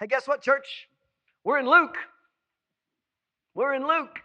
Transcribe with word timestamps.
Hey, 0.00 0.08
guess 0.08 0.26
what, 0.26 0.42
church? 0.42 0.88
We're 1.44 1.60
in 1.60 1.68
Luke. 1.70 1.94
We're 3.54 3.74
in 3.74 3.86
Luke. 3.86 4.18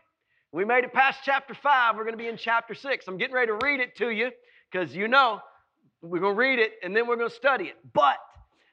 We 0.52 0.66
made 0.66 0.84
it 0.84 0.92
past 0.94 1.20
chapter 1.24 1.54
5. 1.54 1.96
We're 1.96 2.06
going 2.06 2.18
to 2.18 2.24
be 2.24 2.28
in 2.28 2.38
chapter 2.38 2.74
6. 2.74 3.08
I'm 3.08 3.20
getting 3.20 3.36
ready 3.36 3.52
to 3.52 3.60
read 3.64 3.80
it 3.80 3.96
to 3.98 4.10
you 4.10 4.32
because 4.72 4.96
you 4.96 5.08
know 5.08 5.40
we're 6.02 6.22
going 6.22 6.34
to 6.34 6.40
read 6.40 6.58
it 6.58 6.72
and 6.82 6.96
then 6.96 7.06
we're 7.06 7.18
going 7.18 7.30
to 7.30 7.36
study 7.36 7.66
it. 7.66 7.76
But 7.94 8.18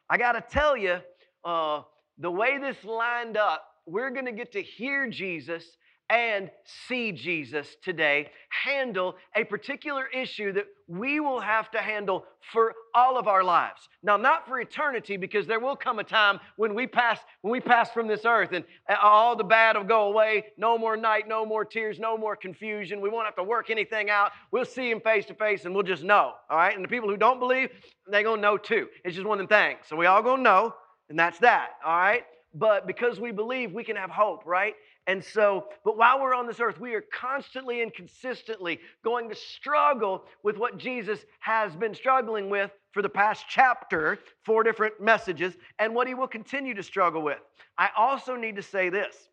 I 0.09 0.17
got 0.17 0.33
to 0.33 0.41
tell 0.41 0.75
you, 0.75 1.01
uh, 1.45 1.83
the 2.17 2.31
way 2.31 2.57
this 2.59 2.83
lined 2.83 3.37
up, 3.37 3.63
we're 3.85 4.09
going 4.09 4.25
to 4.25 4.33
get 4.33 4.53
to 4.53 4.63
hear 4.63 5.07
Jesus 5.07 5.77
and 6.09 6.51
see 6.87 7.11
Jesus 7.11 7.77
today 7.83 8.31
handle 8.65 9.17
a 9.35 9.45
particular 9.45 10.07
issue 10.07 10.53
that 10.53 10.67
we 10.87 11.19
will 11.19 11.41
have 11.41 11.71
to 11.73 11.79
handle 11.79 12.25
for 12.53 12.75
all 12.95 13.19
of 13.19 13.27
our 13.27 13.43
lives. 13.43 13.89
Now, 14.05 14.17
not 14.17 14.47
for 14.47 14.61
eternity, 14.61 15.17
because 15.17 15.49
there 15.49 15.59
will 15.59 15.75
come 15.75 15.99
a 15.99 16.05
time 16.05 16.39
when 16.57 16.75
we 16.75 16.87
pass 16.87 17.19
when 17.43 17.51
we 17.51 17.61
pass 17.61 17.91
from 17.91 18.07
this 18.07 18.25
earth 18.25 18.53
and 18.53 18.65
uh, 18.89 18.95
all 19.03 19.35
the 19.35 19.45
bad 19.45 19.77
will 19.77 19.85
go 19.85 20.09
away. 20.09 20.45
No 20.57 20.79
more 20.79 20.97
night, 20.97 21.27
no 21.27 21.45
more 21.45 21.65
tears, 21.65 21.99
no 21.99 22.17
more 22.17 22.37
confusion. 22.37 23.01
We 23.01 23.09
won't 23.09 23.27
have 23.27 23.37
to 23.37 23.43
work 23.43 23.69
anything 23.71 24.09
out. 24.09 24.31
We'll 24.53 24.65
see 24.65 24.91
him 24.91 25.01
face 25.01 25.27
to 25.27 25.35
face 25.35 25.65
and 25.65 25.75
we'll 25.75 25.83
just 25.83 26.05
know. 26.05 26.35
All 26.49 26.57
right. 26.57 26.75
And 26.75 26.85
the 26.85 26.89
people 26.89 27.09
who 27.09 27.17
don't 27.17 27.41
believe, 27.41 27.71
they're 28.07 28.23
gonna 28.23 28.41
know 28.41 28.57
too. 28.57 28.87
It's 29.05 29.17
just 29.17 29.27
one 29.27 29.41
of 29.41 29.49
the 29.49 29.55
things. 29.55 29.81
So 29.89 29.97
we 29.97 30.07
all 30.07 30.23
gonna 30.23 30.43
know, 30.43 30.75
and 31.09 31.19
that's 31.19 31.39
that. 31.41 31.71
All 31.85 31.97
right 31.97 32.23
but 32.59 32.87
because 32.87 33.21
we 33.21 33.33
believe 33.33 33.73
we 33.73 33.85
can 33.85 33.97
have 33.97 34.11
hope, 34.11 34.47
right? 34.47 34.75
And 35.07 35.23
so, 35.23 35.67
but 35.85 35.97
while 35.97 36.21
we're 36.21 36.35
on 36.35 36.47
this 36.47 36.59
earth, 36.59 36.81
we 36.81 36.95
are 36.95 37.05
constantly 37.13 37.83
and 37.83 37.95
consistently 37.95 38.81
going 39.05 39.29
to 39.29 39.37
struggle 39.37 40.25
with 40.43 40.59
what 40.59 40.79
Jesus 40.79 41.21
has 41.39 41.77
been 41.77 41.95
struggling 41.95 42.51
with 42.51 42.73
for 42.91 43.03
the 43.03 43.09
past 43.09 43.45
chapter, 43.49 44.19
four 44.45 44.65
different 44.65 45.01
messages, 45.01 45.55
and 45.79 45.95
what 45.95 46.09
he 46.09 46.15
will 46.15 46.27
continue 46.27 46.75
to 46.75 46.83
struggle 46.83 47.23
with. 47.23 47.39
I 47.79 47.91
also 47.97 48.35
need 48.35 48.57
to 48.57 48.63
say 48.63 48.89
this. 48.89 49.29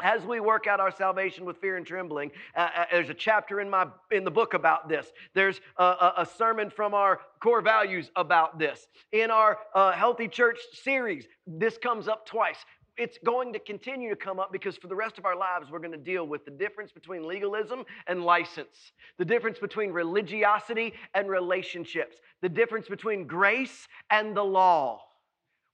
As 0.00 0.24
we 0.24 0.40
work 0.40 0.66
out 0.66 0.80
our 0.80 0.90
salvation 0.90 1.44
with 1.44 1.58
fear 1.58 1.76
and 1.76 1.86
trembling, 1.86 2.32
uh, 2.56 2.68
uh, 2.76 2.84
there's 2.90 3.10
a 3.10 3.14
chapter 3.14 3.60
in 3.60 3.70
my 3.70 3.86
in 4.10 4.24
the 4.24 4.30
book 4.30 4.54
about 4.54 4.88
this. 4.88 5.12
There's 5.34 5.60
a, 5.76 5.84
a, 5.84 6.14
a 6.18 6.26
sermon 6.26 6.68
from 6.68 6.94
our 6.94 7.20
core 7.38 7.62
values 7.62 8.10
about 8.16 8.58
this. 8.58 8.88
In 9.12 9.30
our 9.30 9.58
uh, 9.72 9.92
healthy 9.92 10.26
church 10.26 10.58
series, 10.72 11.26
this 11.46 11.78
comes 11.78 12.08
up 12.08 12.26
twice 12.26 12.56
it's 12.96 13.18
going 13.24 13.52
to 13.52 13.58
continue 13.58 14.08
to 14.10 14.16
come 14.16 14.38
up 14.38 14.52
because 14.52 14.76
for 14.76 14.86
the 14.86 14.94
rest 14.94 15.18
of 15.18 15.24
our 15.24 15.36
lives, 15.36 15.70
we're 15.70 15.80
going 15.80 15.92
to 15.92 15.98
deal 15.98 16.26
with 16.26 16.44
the 16.44 16.50
difference 16.50 16.92
between 16.92 17.26
legalism 17.26 17.84
and 18.06 18.24
license, 18.24 18.92
the 19.18 19.24
difference 19.24 19.58
between 19.58 19.90
religiosity 19.90 20.94
and 21.14 21.28
relationships, 21.28 22.16
the 22.40 22.48
difference 22.48 22.88
between 22.88 23.26
grace 23.26 23.88
and 24.10 24.36
the 24.36 24.44
law. 24.44 25.02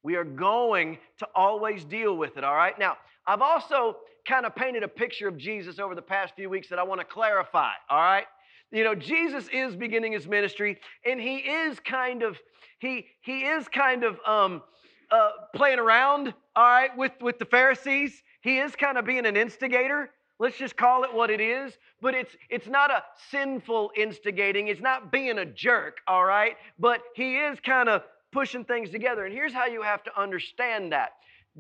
We 0.03 0.17
are 0.17 0.25
going 0.25 0.98
to 1.19 1.29
always 1.35 1.85
deal 1.85 2.17
with 2.17 2.39
it, 2.39 2.45
all 2.45 2.57
right? 2.57 2.79
Now, 2.79 2.97
I've 3.27 3.43
also 3.43 3.98
kind 4.27 4.47
of 4.47 4.55
painted 4.55 4.83
a 4.83 4.89
picture 4.89 5.29
of 5.29 5.37
Jesus 5.37 5.79
over 5.79 5.95
the 5.95 6.03
past 6.03 6.35
few 6.35 6.48
weeks 6.48 6.69
that 6.69 6.79
I 6.79 6.83
want 6.83 7.01
to 7.01 7.05
clarify, 7.05 7.73
all 7.91 7.98
right? 7.98 8.25
You 8.73 8.85
know, 8.85 8.95
Jesus 8.95 9.47
is 9.53 9.77
beginning 9.77 10.13
his 10.13 10.27
ministry, 10.27 10.79
and 11.05 11.21
he 11.21 11.39
is 11.39 11.81
kind 11.81 12.23
of, 12.23 12.39
he, 12.79 13.07
he 13.21 13.41
is 13.41 13.69
kind 13.69 14.05
of, 14.05 14.19
um, 14.27 14.63
uh, 15.11 15.30
playing 15.55 15.78
around, 15.78 16.34
all 16.56 16.64
right, 16.64 16.97
with, 16.97 17.12
with 17.20 17.39
the 17.39 17.44
Pharisees. 17.44 18.22
He 18.41 18.58
is 18.58 18.75
kind 18.77 18.98
of 18.98 19.05
being 19.05 19.27
an 19.27 19.36
instigator. 19.36 20.11
Let's 20.39 20.56
just 20.56 20.77
call 20.77 21.05
it 21.05 21.12
what 21.12 21.30
it 21.30 21.41
is. 21.41 21.75
But 22.00 22.14
it's 22.14 22.34
it's 22.48 22.67
not 22.67 22.91
a 22.91 23.05
sinful 23.30 23.91
instigating. 23.94 24.69
It's 24.69 24.80
not 24.80 25.12
being 25.12 25.39
a 25.39 25.44
jerk, 25.44 25.98
all 26.06 26.25
right? 26.25 26.56
But 26.78 27.02
he 27.14 27.36
is 27.36 27.61
kind 27.61 27.91
of 27.91 28.02
pushing 28.33 28.64
things 28.64 28.91
together. 28.91 29.27
And 29.27 29.34
here's 29.34 29.52
how 29.52 29.67
you 29.67 29.83
have 29.83 30.02
to 30.05 30.20
understand 30.20 30.92
that. 30.92 31.11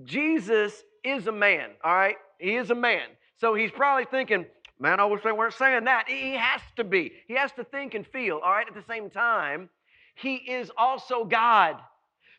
Jesus 0.04 0.82
is 1.04 1.26
a 1.26 1.32
man, 1.32 1.70
all 1.84 1.94
right? 1.94 2.16
He 2.38 2.56
is 2.56 2.70
a 2.70 2.74
man. 2.74 3.06
So 3.38 3.54
he's 3.54 3.70
probably 3.70 4.06
thinking, 4.10 4.46
man, 4.78 5.00
I 5.00 5.04
wish 5.04 5.22
they 5.22 5.32
weren't 5.32 5.54
saying 5.54 5.84
that. 5.84 6.08
He 6.08 6.32
has 6.32 6.62
to 6.76 6.84
be. 6.84 7.12
He 7.26 7.34
has 7.34 7.52
to 7.52 7.64
think 7.64 7.94
and 7.94 8.06
feel, 8.06 8.40
all 8.42 8.52
right? 8.52 8.66
At 8.66 8.74
the 8.74 8.84
same 8.88 9.10
time, 9.10 9.68
he 10.14 10.36
is 10.36 10.70
also 10.78 11.24
God. 11.24 11.76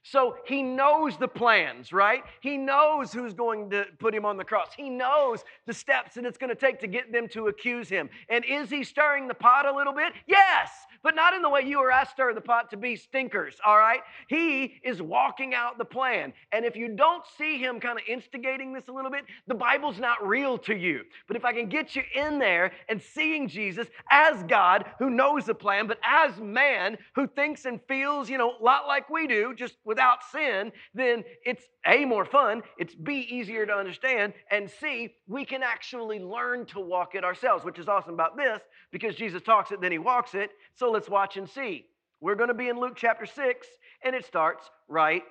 So 0.03 0.37
he 0.45 0.63
knows 0.63 1.15
the 1.17 1.27
plans, 1.27 1.93
right? 1.93 2.23
He 2.41 2.57
knows 2.57 3.13
who's 3.13 3.33
going 3.33 3.69
to 3.69 3.85
put 3.99 4.15
him 4.15 4.25
on 4.25 4.35
the 4.35 4.43
cross. 4.43 4.69
He 4.75 4.89
knows 4.89 5.43
the 5.67 5.73
steps 5.73 6.15
that 6.15 6.25
it's 6.25 6.39
going 6.39 6.49
to 6.49 6.55
take 6.55 6.79
to 6.79 6.87
get 6.87 7.11
them 7.11 7.27
to 7.29 7.47
accuse 7.47 7.87
him. 7.87 8.09
And 8.27 8.43
is 8.45 8.69
he 8.69 8.83
stirring 8.83 9.27
the 9.27 9.35
pot 9.35 9.67
a 9.67 9.75
little 9.75 9.93
bit? 9.93 10.13
Yes, 10.25 10.71
but 11.03 11.15
not 11.15 11.35
in 11.35 11.43
the 11.43 11.49
way 11.49 11.61
you 11.61 11.79
or 11.79 11.91
I 11.91 12.03
stir 12.05 12.33
the 12.33 12.41
pot 12.41 12.71
to 12.71 12.77
be 12.77 12.95
stinkers, 12.95 13.57
all 13.65 13.77
right? 13.77 14.01
He 14.27 14.75
is 14.83 15.01
walking 15.01 15.53
out 15.53 15.77
the 15.77 15.85
plan. 15.85 16.33
And 16.51 16.65
if 16.65 16.75
you 16.75 16.89
don't 16.89 17.23
see 17.37 17.59
him 17.59 17.79
kind 17.79 17.99
of 17.99 18.03
instigating 18.07 18.73
this 18.73 18.87
a 18.87 18.91
little 18.91 19.11
bit, 19.11 19.25
the 19.47 19.53
Bible's 19.53 19.99
not 19.99 20.25
real 20.27 20.57
to 20.59 20.75
you. 20.75 21.01
But 21.27 21.37
if 21.37 21.45
I 21.45 21.53
can 21.53 21.69
get 21.69 21.95
you 21.95 22.03
in 22.15 22.39
there 22.39 22.71
and 22.89 22.99
seeing 22.99 23.47
Jesus 23.47 23.87
as 24.09 24.41
God 24.43 24.85
who 24.97 25.11
knows 25.11 25.45
the 25.45 25.53
plan, 25.53 25.85
but 25.85 25.99
as 26.03 26.37
man 26.39 26.97
who 27.13 27.27
thinks 27.27 27.65
and 27.65 27.79
feels, 27.87 28.29
you 28.29 28.39
know, 28.39 28.53
a 28.59 28.63
lot 28.63 28.87
like 28.87 29.09
we 29.09 29.27
do, 29.27 29.53
just 29.55 29.75
without 29.91 30.23
sin, 30.31 30.71
then 30.93 31.21
it's 31.45 31.65
A, 31.85 32.05
more 32.05 32.23
fun, 32.23 32.63
it's 32.77 32.95
B, 32.95 33.27
easier 33.29 33.65
to 33.65 33.73
understand, 33.73 34.31
and 34.49 34.71
C, 34.79 35.13
we 35.27 35.43
can 35.43 35.63
actually 35.63 36.17
learn 36.19 36.65
to 36.67 36.79
walk 36.79 37.13
it 37.13 37.25
ourselves, 37.25 37.65
which 37.65 37.77
is 37.77 37.89
awesome 37.89 38.13
about 38.13 38.37
this 38.37 38.61
because 38.89 39.15
Jesus 39.15 39.41
talks 39.41 39.73
it, 39.73 39.81
then 39.81 39.91
he 39.91 39.97
walks 39.97 40.33
it. 40.33 40.51
So 40.75 40.89
let's 40.89 41.09
watch 41.09 41.35
and 41.35 41.49
see. 41.49 41.87
We're 42.21 42.35
going 42.35 42.47
to 42.47 42.53
be 42.53 42.69
in 42.69 42.79
Luke 42.79 42.93
chapter 42.95 43.25
6, 43.25 43.67
and 44.05 44.15
it 44.15 44.23
starts 44.25 44.69
right. 44.87 45.23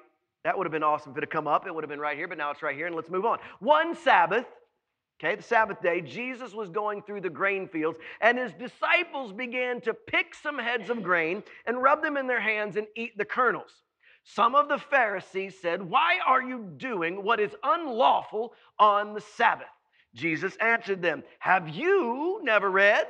That 0.45 0.59
would 0.59 0.67
have 0.67 0.73
been 0.73 0.83
awesome 0.83 1.13
if 1.13 1.17
it 1.17 1.23
had 1.23 1.31
come 1.31 1.47
up. 1.47 1.67
It 1.67 1.75
would 1.75 1.83
have 1.83 1.91
been 1.91 2.01
right 2.01 2.19
here, 2.19 2.29
but 2.29 2.37
now 2.37 2.51
it's 2.51 2.63
right 2.63 2.77
here, 2.77 2.87
and 2.87 2.95
let's 2.95 3.09
move 3.09 3.25
on. 3.25 3.39
One 3.61 3.97
Sabbath, 3.97 4.45
okay, 5.19 5.37
the 5.37 5.43
Sabbath 5.43 5.81
day, 5.81 6.03
Jesus 6.03 6.53
was 6.53 6.69
going 6.69 7.01
through 7.01 7.23
the 7.23 7.31
grain 7.31 7.67
fields, 7.67 7.99
and 8.21 8.37
his 8.37 8.53
disciples 8.53 9.33
began 9.33 9.81
to 9.81 9.95
pick 9.95 10.35
some 10.35 10.59
heads 10.59 10.91
of 10.91 11.03
grain 11.03 11.43
and 11.65 11.83
rub 11.83 12.03
them 12.03 12.19
in 12.19 12.27
their 12.27 12.41
hands 12.41 12.77
and 12.77 12.87
eat 12.95 13.17
the 13.17 13.25
kernels. 13.25 13.73
Some 14.35 14.55
of 14.55 14.69
the 14.69 14.79
Pharisees 14.79 15.57
said, 15.61 15.83
Why 15.83 16.19
are 16.25 16.43
you 16.43 16.73
doing 16.77 17.25
what 17.25 17.41
is 17.41 17.55
unlawful 17.65 18.53
on 18.79 19.13
the 19.13 19.21
Sabbath? 19.21 19.67
Jesus 20.15 20.57
answered 20.61 21.03
them, 21.03 21.25
Have 21.41 21.69
you 21.69 22.41
never 22.45 22.71
read 22.71 23.09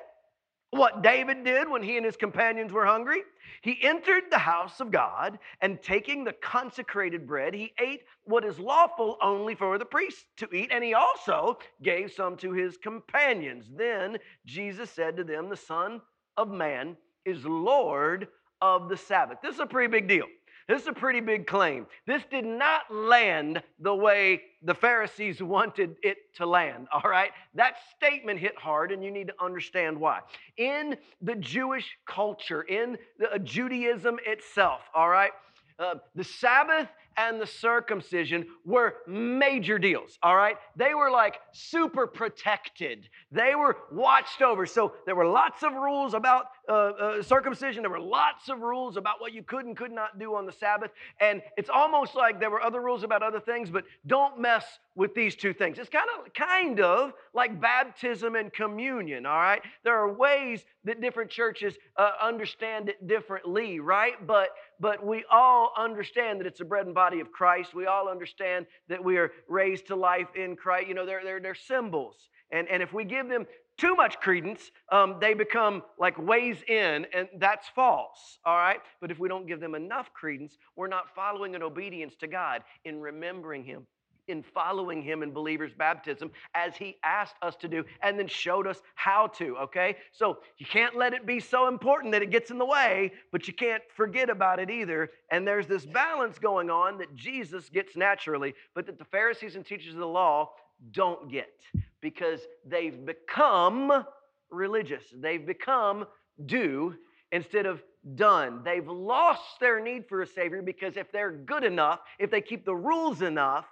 what 0.70 1.02
David 1.02 1.44
did 1.44 1.68
when 1.68 1.82
he 1.82 1.98
and 1.98 2.06
his 2.06 2.16
companions 2.16 2.72
were 2.72 2.86
hungry? 2.86 3.22
He 3.60 3.78
entered 3.82 4.24
the 4.30 4.38
house 4.38 4.80
of 4.80 4.90
God, 4.90 5.38
and 5.60 5.82
taking 5.82 6.24
the 6.24 6.32
consecrated 6.32 7.26
bread, 7.26 7.52
he 7.52 7.74
ate 7.78 8.04
what 8.24 8.44
is 8.44 8.58
lawful 8.58 9.18
only 9.20 9.54
for 9.54 9.76
the 9.76 9.84
priests 9.84 10.24
to 10.38 10.48
eat, 10.54 10.70
and 10.72 10.82
he 10.82 10.94
also 10.94 11.58
gave 11.82 12.12
some 12.12 12.36
to 12.38 12.52
his 12.52 12.78
companions. 12.78 13.66
Then 13.76 14.16
Jesus 14.46 14.90
said 14.90 15.18
to 15.18 15.24
them, 15.24 15.50
The 15.50 15.56
Son 15.56 16.00
of 16.38 16.48
Man 16.48 16.96
is 17.26 17.44
Lord 17.44 18.28
of 18.62 18.88
the 18.88 18.96
Sabbath. 18.96 19.38
This 19.42 19.54
is 19.54 19.60
a 19.60 19.66
pretty 19.66 19.90
big 19.90 20.08
deal. 20.08 20.26
This 20.70 20.82
is 20.82 20.86
a 20.86 20.92
pretty 20.92 21.18
big 21.18 21.48
claim. 21.48 21.84
This 22.06 22.22
did 22.30 22.44
not 22.44 22.82
land 22.94 23.60
the 23.80 23.92
way 23.92 24.42
the 24.62 24.72
Pharisees 24.72 25.42
wanted 25.42 25.96
it 26.04 26.32
to 26.36 26.46
land, 26.46 26.86
all 26.92 27.10
right? 27.10 27.32
That 27.56 27.74
statement 27.96 28.38
hit 28.38 28.56
hard, 28.56 28.92
and 28.92 29.02
you 29.02 29.10
need 29.10 29.26
to 29.26 29.34
understand 29.44 29.98
why. 29.98 30.20
In 30.58 30.96
the 31.22 31.34
Jewish 31.34 31.98
culture, 32.06 32.62
in 32.62 32.96
the, 33.18 33.32
uh, 33.32 33.38
Judaism 33.38 34.20
itself, 34.24 34.82
all 34.94 35.08
right, 35.08 35.32
uh, 35.80 35.96
the 36.14 36.22
Sabbath 36.22 36.86
and 37.16 37.40
the 37.40 37.46
circumcision 37.46 38.46
were 38.64 38.96
major 39.06 39.78
deals, 39.78 40.18
all 40.22 40.36
right? 40.36 40.56
They 40.76 40.94
were 40.94 41.10
like 41.10 41.40
super 41.52 42.06
protected, 42.06 43.08
they 43.30 43.54
were 43.54 43.76
watched 43.92 44.42
over. 44.42 44.66
So 44.66 44.92
there 45.06 45.14
were 45.14 45.26
lots 45.26 45.62
of 45.62 45.72
rules 45.74 46.14
about 46.14 46.46
uh, 46.68 46.72
uh, 46.72 47.22
circumcision, 47.22 47.82
there 47.82 47.90
were 47.90 48.00
lots 48.00 48.48
of 48.48 48.60
rules 48.60 48.96
about 48.96 49.20
what 49.20 49.32
you 49.32 49.42
could 49.42 49.64
and 49.64 49.76
could 49.76 49.92
not 49.92 50.18
do 50.18 50.34
on 50.34 50.46
the 50.46 50.52
Sabbath. 50.52 50.90
And 51.20 51.42
it's 51.56 51.70
almost 51.70 52.14
like 52.14 52.40
there 52.40 52.50
were 52.50 52.62
other 52.62 52.80
rules 52.80 53.02
about 53.02 53.22
other 53.22 53.40
things, 53.40 53.70
but 53.70 53.84
don't 54.06 54.40
mess 54.40 54.64
with 54.96 55.14
these 55.14 55.36
two 55.36 55.52
things. 55.52 55.78
It's 55.78 55.88
kind 55.88 56.08
of 56.18 56.32
kind 56.34 56.80
of 56.80 57.12
like 57.32 57.60
baptism 57.60 58.34
and 58.34 58.52
communion, 58.52 59.24
all 59.24 59.38
right? 59.38 59.62
There 59.84 59.96
are 59.96 60.12
ways 60.12 60.64
that 60.84 61.00
different 61.00 61.30
churches 61.30 61.74
uh, 61.96 62.12
understand 62.20 62.88
it 62.88 63.06
differently, 63.06 63.80
right? 63.80 64.14
But 64.26 64.50
but 64.80 65.04
we 65.04 65.24
all 65.30 65.72
understand 65.76 66.40
that 66.40 66.46
it's 66.46 66.58
the 66.58 66.64
bread 66.64 66.86
and 66.86 66.94
body 66.94 67.20
of 67.20 67.30
Christ. 67.30 67.74
We 67.74 67.86
all 67.86 68.08
understand 68.08 68.66
that 68.88 69.02
we 69.02 69.18
are 69.18 69.30
raised 69.48 69.86
to 69.88 69.96
life 69.96 70.28
in 70.34 70.56
Christ. 70.56 70.88
You 70.88 70.94
know, 70.94 71.04
they're, 71.04 71.22
they're, 71.22 71.40
they're 71.40 71.54
symbols. 71.54 72.16
And, 72.50 72.66
and 72.68 72.82
if 72.82 72.92
we 72.92 73.04
give 73.04 73.28
them 73.28 73.46
too 73.76 73.94
much 73.94 74.18
credence, 74.20 74.70
um, 74.90 75.16
they 75.20 75.34
become 75.34 75.82
like 75.98 76.18
ways 76.18 76.62
in, 76.66 77.06
and 77.14 77.28
that's 77.38 77.68
false, 77.74 78.38
all 78.44 78.56
right? 78.56 78.80
But 79.00 79.10
if 79.10 79.18
we 79.18 79.28
don't 79.28 79.46
give 79.46 79.60
them 79.60 79.74
enough 79.74 80.12
credence, 80.12 80.56
we're 80.76 80.88
not 80.88 81.14
following 81.14 81.54
in 81.54 81.62
obedience 81.62 82.14
to 82.20 82.26
God 82.26 82.62
in 82.84 83.00
remembering 83.00 83.64
Him 83.64 83.86
in 84.28 84.42
following 84.42 85.02
him 85.02 85.22
in 85.22 85.32
believers' 85.32 85.72
baptism 85.76 86.30
as 86.54 86.76
he 86.76 86.96
asked 87.04 87.36
us 87.42 87.56
to 87.56 87.68
do 87.68 87.84
and 88.02 88.18
then 88.18 88.26
showed 88.26 88.66
us 88.66 88.80
how 88.94 89.26
to, 89.28 89.56
okay? 89.58 89.96
So 90.12 90.38
you 90.58 90.66
can't 90.66 90.96
let 90.96 91.14
it 91.14 91.26
be 91.26 91.40
so 91.40 91.68
important 91.68 92.12
that 92.12 92.22
it 92.22 92.30
gets 92.30 92.50
in 92.50 92.58
the 92.58 92.66
way, 92.66 93.12
but 93.32 93.46
you 93.46 93.54
can't 93.54 93.82
forget 93.94 94.30
about 94.30 94.58
it 94.58 94.70
either. 94.70 95.10
And 95.30 95.46
there's 95.46 95.66
this 95.66 95.86
balance 95.86 96.38
going 96.38 96.70
on 96.70 96.98
that 96.98 97.14
Jesus 97.14 97.68
gets 97.68 97.96
naturally, 97.96 98.54
but 98.74 98.86
that 98.86 98.98
the 98.98 99.04
Pharisees 99.04 99.56
and 99.56 99.64
teachers 99.64 99.94
of 99.94 100.00
the 100.00 100.06
law 100.06 100.50
don't 100.92 101.30
get 101.30 101.52
because 102.00 102.40
they've 102.66 103.04
become 103.04 104.04
religious. 104.50 105.04
They've 105.14 105.44
become 105.44 106.06
do 106.46 106.94
instead 107.32 107.66
of 107.66 107.82
done. 108.14 108.62
They've 108.64 108.86
lost 108.86 109.60
their 109.60 109.80
need 109.80 110.08
for 110.08 110.22
a 110.22 110.26
Savior 110.26 110.62
because 110.62 110.96
if 110.96 111.12
they're 111.12 111.32
good 111.32 111.64
enough, 111.64 112.00
if 112.18 112.30
they 112.30 112.40
keep 112.40 112.64
the 112.64 112.74
rules 112.74 113.22
enough, 113.22 113.66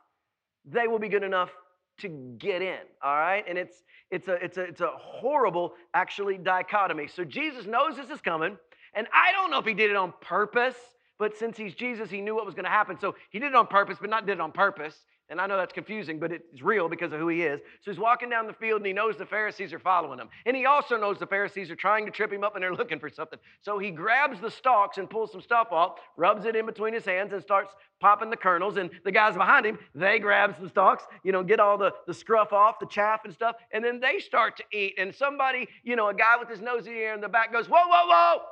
they 0.70 0.86
will 0.88 0.98
be 0.98 1.08
good 1.08 1.22
enough 1.22 1.50
to 1.98 2.08
get 2.38 2.62
in 2.62 2.78
all 3.02 3.16
right? 3.16 3.44
And 3.48 3.58
it's 3.58 3.82
it's 4.10 4.28
a 4.28 4.34
it's 4.34 4.56
a 4.56 4.62
it's 4.62 4.80
a 4.80 4.90
horrible 4.96 5.74
actually 5.94 6.38
dichotomy. 6.38 7.08
So 7.08 7.24
jesus 7.24 7.66
knows 7.66 7.96
this 7.96 8.10
is 8.10 8.20
coming 8.20 8.56
and 8.94 9.06
i 9.12 9.32
don't 9.32 9.50
know 9.50 9.58
if 9.58 9.66
he 9.66 9.74
did 9.74 9.90
it 9.90 9.96
on 9.96 10.12
purpose 10.20 10.76
but 11.18 11.36
since 11.36 11.56
he's 11.56 11.74
jesus 11.74 12.10
he 12.10 12.20
knew 12.20 12.34
what 12.34 12.46
was 12.46 12.54
going 12.54 12.64
to 12.64 12.70
happen. 12.70 12.98
So 12.98 13.14
he 13.30 13.38
did 13.38 13.48
it 13.48 13.54
on 13.54 13.66
purpose 13.66 13.98
but 14.00 14.10
not 14.10 14.26
did 14.26 14.32
it 14.32 14.40
on 14.40 14.52
purpose 14.52 14.96
and 15.30 15.42
I 15.42 15.46
know 15.46 15.58
that's 15.58 15.74
confusing, 15.74 16.18
but 16.18 16.32
it's 16.32 16.62
real 16.62 16.88
because 16.88 17.12
of 17.12 17.20
who 17.20 17.28
he 17.28 17.42
is. 17.42 17.60
So 17.82 17.90
he's 17.90 18.00
walking 18.00 18.30
down 18.30 18.46
the 18.46 18.54
field 18.54 18.78
and 18.78 18.86
he 18.86 18.94
knows 18.94 19.18
the 19.18 19.26
Pharisees 19.26 19.74
are 19.74 19.78
following 19.78 20.18
him. 20.18 20.28
And 20.46 20.56
he 20.56 20.64
also 20.64 20.96
knows 20.96 21.18
the 21.18 21.26
Pharisees 21.26 21.70
are 21.70 21.76
trying 21.76 22.06
to 22.06 22.10
trip 22.10 22.32
him 22.32 22.42
up 22.42 22.54
and 22.54 22.62
they're 22.62 22.74
looking 22.76 22.98
for 22.98 23.10
something. 23.10 23.38
So 23.60 23.78
he 23.78 23.90
grabs 23.90 24.40
the 24.40 24.50
stalks 24.50 24.96
and 24.96 25.08
pulls 25.08 25.30
some 25.30 25.42
stuff 25.42 25.68
off, 25.70 25.98
rubs 26.16 26.46
it 26.46 26.56
in 26.56 26.64
between 26.64 26.94
his 26.94 27.04
hands, 27.04 27.34
and 27.34 27.42
starts 27.42 27.74
popping 28.00 28.30
the 28.30 28.38
kernels. 28.38 28.78
And 28.78 28.88
the 29.04 29.12
guys 29.12 29.34
behind 29.34 29.66
him, 29.66 29.78
they 29.94 30.18
grab 30.18 30.54
some 30.56 30.70
stalks, 30.70 31.04
you 31.22 31.32
know, 31.32 31.42
get 31.42 31.60
all 31.60 31.76
the, 31.76 31.92
the 32.06 32.14
scruff 32.14 32.54
off, 32.54 32.78
the 32.80 32.86
chaff 32.86 33.20
and 33.26 33.34
stuff, 33.34 33.56
and 33.70 33.84
then 33.84 34.00
they 34.00 34.20
start 34.20 34.56
to 34.56 34.64
eat. 34.72 34.94
And 34.96 35.14
somebody, 35.14 35.68
you 35.84 35.94
know, 35.94 36.08
a 36.08 36.14
guy 36.14 36.36
with 36.38 36.48
his 36.48 36.62
nose 36.62 36.86
in 36.86 36.94
the 36.94 37.00
air 37.00 37.14
in 37.14 37.20
the 37.20 37.28
back 37.28 37.52
goes, 37.52 37.68
Whoa, 37.68 37.86
whoa, 37.86 38.06
whoa! 38.06 38.42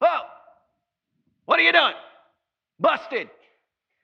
Whoa! 0.00 0.20
What 1.46 1.58
are 1.58 1.62
you 1.62 1.72
doing? 1.72 1.94
Busted. 2.78 3.30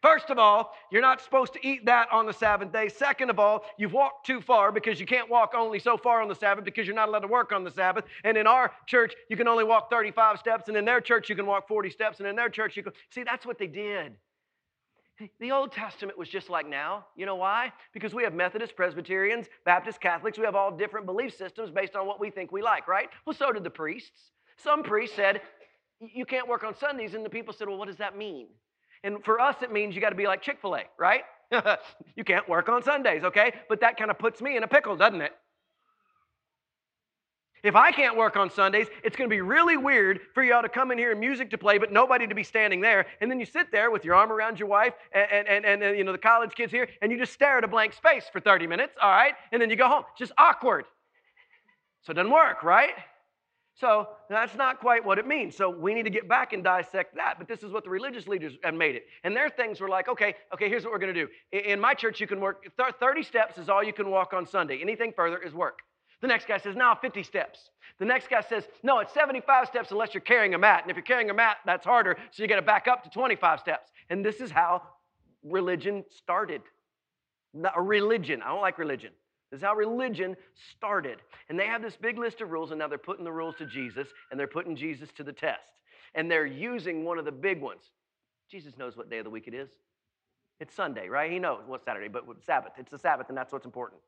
First 0.06 0.30
of 0.30 0.38
all, 0.38 0.72
you're 0.92 1.02
not 1.02 1.20
supposed 1.20 1.52
to 1.54 1.66
eat 1.66 1.84
that 1.86 2.06
on 2.12 2.26
the 2.26 2.32
Sabbath 2.32 2.70
day. 2.70 2.88
Second 2.88 3.28
of 3.28 3.40
all, 3.40 3.64
you've 3.76 3.92
walked 3.92 4.24
too 4.24 4.40
far 4.40 4.70
because 4.70 5.00
you 5.00 5.06
can't 5.06 5.28
walk 5.28 5.52
only 5.52 5.80
so 5.80 5.96
far 5.96 6.22
on 6.22 6.28
the 6.28 6.34
Sabbath 6.36 6.64
because 6.64 6.86
you're 6.86 6.94
not 6.94 7.08
allowed 7.08 7.20
to 7.20 7.26
work 7.26 7.50
on 7.50 7.64
the 7.64 7.72
Sabbath. 7.72 8.04
And 8.22 8.36
in 8.36 8.46
our 8.46 8.70
church, 8.86 9.14
you 9.28 9.36
can 9.36 9.48
only 9.48 9.64
walk 9.64 9.90
35 9.90 10.38
steps, 10.38 10.68
and 10.68 10.76
in 10.76 10.84
their 10.84 11.00
church, 11.00 11.28
you 11.28 11.34
can 11.34 11.44
walk 11.44 11.66
40 11.66 11.90
steps, 11.90 12.20
and 12.20 12.28
in 12.28 12.36
their 12.36 12.48
church, 12.48 12.76
you 12.76 12.84
can. 12.84 12.92
See, 13.10 13.24
that's 13.24 13.44
what 13.44 13.58
they 13.58 13.66
did. 13.66 14.12
The 15.40 15.50
Old 15.50 15.72
Testament 15.72 16.16
was 16.16 16.28
just 16.28 16.50
like 16.50 16.68
now. 16.68 17.06
You 17.16 17.26
know 17.26 17.34
why? 17.34 17.72
Because 17.92 18.14
we 18.14 18.22
have 18.22 18.32
Methodists, 18.32 18.76
Presbyterians, 18.76 19.48
Baptists, 19.64 19.98
Catholics. 19.98 20.38
We 20.38 20.44
have 20.44 20.54
all 20.54 20.70
different 20.70 21.06
belief 21.06 21.34
systems 21.36 21.72
based 21.72 21.96
on 21.96 22.06
what 22.06 22.20
we 22.20 22.30
think 22.30 22.52
we 22.52 22.62
like, 22.62 22.86
right? 22.86 23.08
Well, 23.26 23.34
so 23.34 23.50
did 23.50 23.64
the 23.64 23.70
priests. 23.70 24.30
Some 24.56 24.84
priests 24.84 25.16
said, 25.16 25.40
You 25.98 26.24
can't 26.24 26.46
work 26.46 26.62
on 26.62 26.76
Sundays. 26.76 27.14
And 27.14 27.24
the 27.24 27.30
people 27.30 27.52
said, 27.52 27.66
Well, 27.66 27.76
what 27.76 27.88
does 27.88 27.96
that 27.96 28.16
mean? 28.16 28.46
And 29.06 29.24
for 29.24 29.40
us, 29.40 29.54
it 29.62 29.72
means 29.72 29.94
you 29.94 30.00
got 30.00 30.10
to 30.10 30.16
be 30.16 30.26
like 30.26 30.42
Chick 30.42 30.58
fil 30.60 30.74
A, 30.74 30.82
right? 30.98 31.22
you 32.16 32.24
can't 32.24 32.48
work 32.48 32.68
on 32.68 32.82
Sundays, 32.82 33.22
okay? 33.22 33.52
But 33.68 33.80
that 33.80 33.96
kind 33.96 34.10
of 34.10 34.18
puts 34.18 34.42
me 34.42 34.56
in 34.56 34.64
a 34.64 34.66
pickle, 34.66 34.96
doesn't 34.96 35.20
it? 35.20 35.30
If 37.62 37.76
I 37.76 37.92
can't 37.92 38.16
work 38.16 38.36
on 38.36 38.50
Sundays, 38.50 38.88
it's 39.04 39.16
going 39.16 39.30
to 39.30 39.34
be 39.34 39.40
really 39.40 39.76
weird 39.76 40.18
for 40.34 40.42
y'all 40.42 40.62
to 40.62 40.68
come 40.68 40.90
in 40.90 40.98
here 40.98 41.12
and 41.12 41.20
music 41.20 41.50
to 41.50 41.58
play, 41.58 41.78
but 41.78 41.92
nobody 41.92 42.26
to 42.26 42.34
be 42.34 42.42
standing 42.42 42.80
there. 42.80 43.06
And 43.20 43.30
then 43.30 43.38
you 43.38 43.46
sit 43.46 43.70
there 43.70 43.92
with 43.92 44.04
your 44.04 44.16
arm 44.16 44.32
around 44.32 44.58
your 44.58 44.68
wife 44.68 44.94
and, 45.12 45.46
and, 45.48 45.64
and, 45.64 45.82
and 45.84 45.96
you 45.96 46.02
know 46.02 46.10
the 46.10 46.18
college 46.18 46.56
kids 46.56 46.72
here, 46.72 46.88
and 47.00 47.12
you 47.12 47.16
just 47.16 47.32
stare 47.32 47.58
at 47.58 47.64
a 47.64 47.68
blank 47.68 47.92
space 47.92 48.24
for 48.32 48.40
30 48.40 48.66
minutes, 48.66 48.94
all 49.00 49.10
right? 49.10 49.34
And 49.52 49.62
then 49.62 49.70
you 49.70 49.76
go 49.76 49.88
home. 49.88 50.04
Just 50.18 50.32
awkward. 50.36 50.84
So 52.02 52.10
it 52.10 52.14
doesn't 52.14 52.32
work, 52.32 52.64
right? 52.64 52.94
So 53.78 54.08
that's 54.30 54.54
not 54.54 54.80
quite 54.80 55.04
what 55.04 55.18
it 55.18 55.26
means. 55.26 55.54
So 55.54 55.68
we 55.68 55.92
need 55.92 56.04
to 56.04 56.10
get 56.10 56.26
back 56.26 56.54
and 56.54 56.64
dissect 56.64 57.14
that. 57.16 57.34
But 57.38 57.46
this 57.46 57.62
is 57.62 57.72
what 57.72 57.84
the 57.84 57.90
religious 57.90 58.26
leaders 58.26 58.54
have 58.62 58.74
made 58.74 58.96
it. 58.96 59.04
And 59.22 59.36
their 59.36 59.50
things 59.50 59.80
were 59.80 59.88
like, 59.88 60.08
okay, 60.08 60.34
okay, 60.54 60.70
here's 60.70 60.84
what 60.84 60.92
we're 60.92 60.98
going 60.98 61.12
to 61.12 61.26
do. 61.26 61.58
In 61.58 61.78
my 61.78 61.92
church, 61.92 62.18
you 62.18 62.26
can 62.26 62.40
work 62.40 62.66
30 62.78 63.22
steps 63.22 63.58
is 63.58 63.68
all 63.68 63.84
you 63.84 63.92
can 63.92 64.10
walk 64.10 64.32
on 64.32 64.46
Sunday. 64.46 64.80
Anything 64.80 65.12
further 65.14 65.36
is 65.38 65.52
work. 65.52 65.80
The 66.22 66.26
next 66.26 66.48
guy 66.48 66.56
says, 66.56 66.74
no, 66.74 66.94
50 67.00 67.22
steps. 67.22 67.70
The 67.98 68.06
next 68.06 68.30
guy 68.30 68.40
says, 68.40 68.66
no, 68.82 69.00
it's 69.00 69.12
75 69.12 69.68
steps 69.68 69.90
unless 69.90 70.14
you're 70.14 70.22
carrying 70.22 70.54
a 70.54 70.58
mat. 70.58 70.80
And 70.82 70.90
if 70.90 70.96
you're 70.96 71.04
carrying 71.04 71.28
a 71.28 71.34
mat, 71.34 71.58
that's 71.66 71.84
harder. 71.84 72.16
So 72.30 72.42
you 72.42 72.48
got 72.48 72.56
to 72.56 72.62
back 72.62 72.88
up 72.88 73.04
to 73.04 73.10
25 73.10 73.60
steps. 73.60 73.90
And 74.08 74.24
this 74.24 74.40
is 74.40 74.50
how 74.50 74.82
religion 75.44 76.04
started. 76.08 76.62
A 77.74 77.82
religion. 77.82 78.40
I 78.40 78.48
don't 78.48 78.62
like 78.62 78.78
religion. 78.78 79.12
This 79.50 79.58
is 79.58 79.64
how 79.64 79.74
religion 79.74 80.36
started. 80.76 81.18
And 81.48 81.58
they 81.58 81.66
have 81.66 81.82
this 81.82 81.96
big 81.96 82.18
list 82.18 82.40
of 82.40 82.50
rules, 82.50 82.70
and 82.70 82.78
now 82.78 82.88
they're 82.88 82.98
putting 82.98 83.24
the 83.24 83.32
rules 83.32 83.54
to 83.56 83.66
Jesus, 83.66 84.08
and 84.30 84.38
they're 84.38 84.46
putting 84.46 84.74
Jesus 84.74 85.10
to 85.16 85.22
the 85.22 85.32
test. 85.32 85.60
And 86.14 86.30
they're 86.30 86.46
using 86.46 87.04
one 87.04 87.18
of 87.18 87.24
the 87.24 87.32
big 87.32 87.60
ones. 87.60 87.90
Jesus 88.50 88.76
knows 88.76 88.96
what 88.96 89.10
day 89.10 89.18
of 89.18 89.24
the 89.24 89.30
week 89.30 89.46
it 89.46 89.54
is. 89.54 89.68
It's 90.58 90.74
Sunday, 90.74 91.08
right? 91.08 91.30
He 91.30 91.38
knows. 91.38 91.62
Well, 91.68 91.80
Saturday, 91.84 92.08
but 92.08 92.24
Sabbath. 92.44 92.72
It's 92.78 92.90
the 92.90 92.98
Sabbath, 92.98 93.28
and 93.28 93.36
that's 93.36 93.52
what's 93.52 93.66
important. 93.66 94.00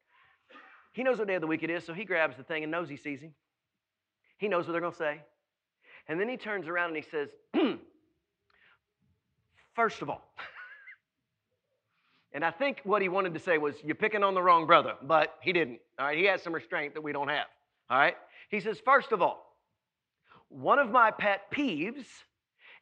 He 0.93 1.03
knows 1.03 1.19
what 1.19 1.29
day 1.29 1.35
of 1.35 1.41
the 1.41 1.47
week 1.47 1.63
it 1.63 1.71
is, 1.71 1.85
so 1.85 1.93
he 1.93 2.05
grabs 2.05 2.37
the 2.37 2.43
thing 2.43 2.63
and 2.63 2.73
knows 2.73 2.89
he 2.89 2.97
sees 2.97 3.21
him. 3.21 3.35
He 4.39 4.49
knows 4.49 4.67
what 4.67 4.73
they're 4.73 4.81
going 4.81 4.93
to 4.93 4.99
say. 4.99 5.21
And 6.09 6.19
then 6.19 6.29
he 6.29 6.37
turns 6.37 6.67
around 6.67 6.95
and 6.95 6.97
he 6.97 7.03
says, 7.03 7.29
First 9.75 10.01
of 10.01 10.09
all, 10.09 10.33
And 12.33 12.45
I 12.45 12.51
think 12.51 12.81
what 12.85 13.01
he 13.01 13.09
wanted 13.09 13.35
to 13.35 13.41
say 13.41 13.59
was, 13.59 13.75
You're 13.83 13.95
picking 13.95 14.23
on 14.23 14.35
the 14.35 14.43
wrong 14.43 14.67
brother, 14.67 14.95
but 15.03 15.35
he 15.41 15.53
didn't. 15.53 15.81
All 15.99 16.07
right, 16.07 16.19
he 16.19 16.25
has 16.25 16.43
some 16.43 16.55
restraint 16.55 16.95
that 16.95 17.03
we 17.03 17.13
don't 17.13 17.29
have. 17.29 17.47
All 17.91 17.99
right, 17.99 18.17
he 18.51 18.61
says, 18.61 18.79
First 18.85 19.13
of 19.13 19.23
all, 19.23 19.57
one 20.49 20.79
of 20.79 20.91
my 20.91 21.11
pet 21.11 21.51
peeves 21.51 22.07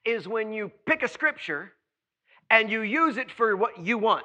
is 0.04 0.28
when 0.28 0.52
you 0.52 0.70
pick 0.86 1.02
a 1.02 1.08
scripture 1.08 1.72
and 2.50 2.70
you 2.70 2.82
use 2.82 3.16
it 3.16 3.30
for 3.30 3.56
what 3.56 3.84
you 3.84 3.98
want. 3.98 4.24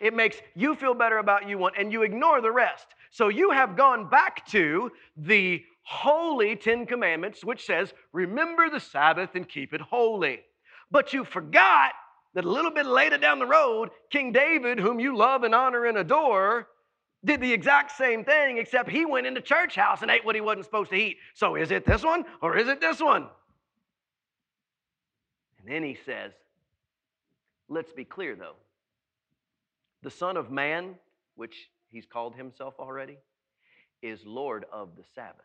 It 0.00 0.14
makes 0.14 0.36
you 0.54 0.74
feel 0.74 0.94
better 0.94 1.18
about 1.18 1.48
you 1.48 1.56
want, 1.58 1.74
and 1.78 1.90
you 1.90 2.02
ignore 2.02 2.40
the 2.40 2.52
rest. 2.52 2.86
So 3.10 3.28
you 3.28 3.50
have 3.50 3.76
gone 3.76 4.08
back 4.10 4.46
to 4.48 4.92
the 5.16 5.62
holy 5.82 6.56
Ten 6.56 6.84
Commandments, 6.84 7.44
which 7.44 7.64
says, 7.64 7.94
Remember 8.12 8.68
the 8.68 8.80
Sabbath 8.80 9.30
and 9.34 9.48
keep 9.48 9.72
it 9.72 9.80
holy. 9.80 10.40
But 10.90 11.12
you 11.12 11.24
forgot 11.24 11.92
that 12.36 12.44
a 12.44 12.50
little 12.50 12.70
bit 12.70 12.84
later 12.84 13.16
down 13.16 13.38
the 13.38 13.46
road, 13.46 13.88
King 14.10 14.30
David, 14.30 14.78
whom 14.78 15.00
you 15.00 15.16
love 15.16 15.42
and 15.42 15.54
honor 15.54 15.86
and 15.86 15.96
adore, 15.96 16.68
did 17.24 17.40
the 17.40 17.50
exact 17.50 17.92
same 17.92 18.24
thing, 18.24 18.58
except 18.58 18.90
he 18.90 19.06
went 19.06 19.26
into 19.26 19.40
church 19.40 19.74
house 19.74 20.02
and 20.02 20.10
ate 20.10 20.22
what 20.22 20.34
he 20.34 20.42
wasn't 20.42 20.66
supposed 20.66 20.90
to 20.90 20.96
eat. 20.96 21.16
So 21.32 21.54
is 21.56 21.70
it 21.70 21.86
this 21.86 22.04
one 22.04 22.26
or 22.42 22.58
is 22.58 22.68
it 22.68 22.78
this 22.78 23.00
one? 23.00 23.26
And 25.58 25.66
then 25.66 25.82
he 25.82 25.96
says, 26.04 26.32
let's 27.70 27.92
be 27.92 28.04
clear 28.04 28.36
though. 28.36 28.56
The 30.02 30.10
Son 30.10 30.36
of 30.36 30.50
Man, 30.50 30.96
which 31.36 31.70
he's 31.88 32.04
called 32.04 32.36
himself 32.36 32.74
already, 32.78 33.16
is 34.02 34.20
Lord 34.26 34.66
of 34.70 34.90
the 34.94 35.04
Sabbath. 35.14 35.40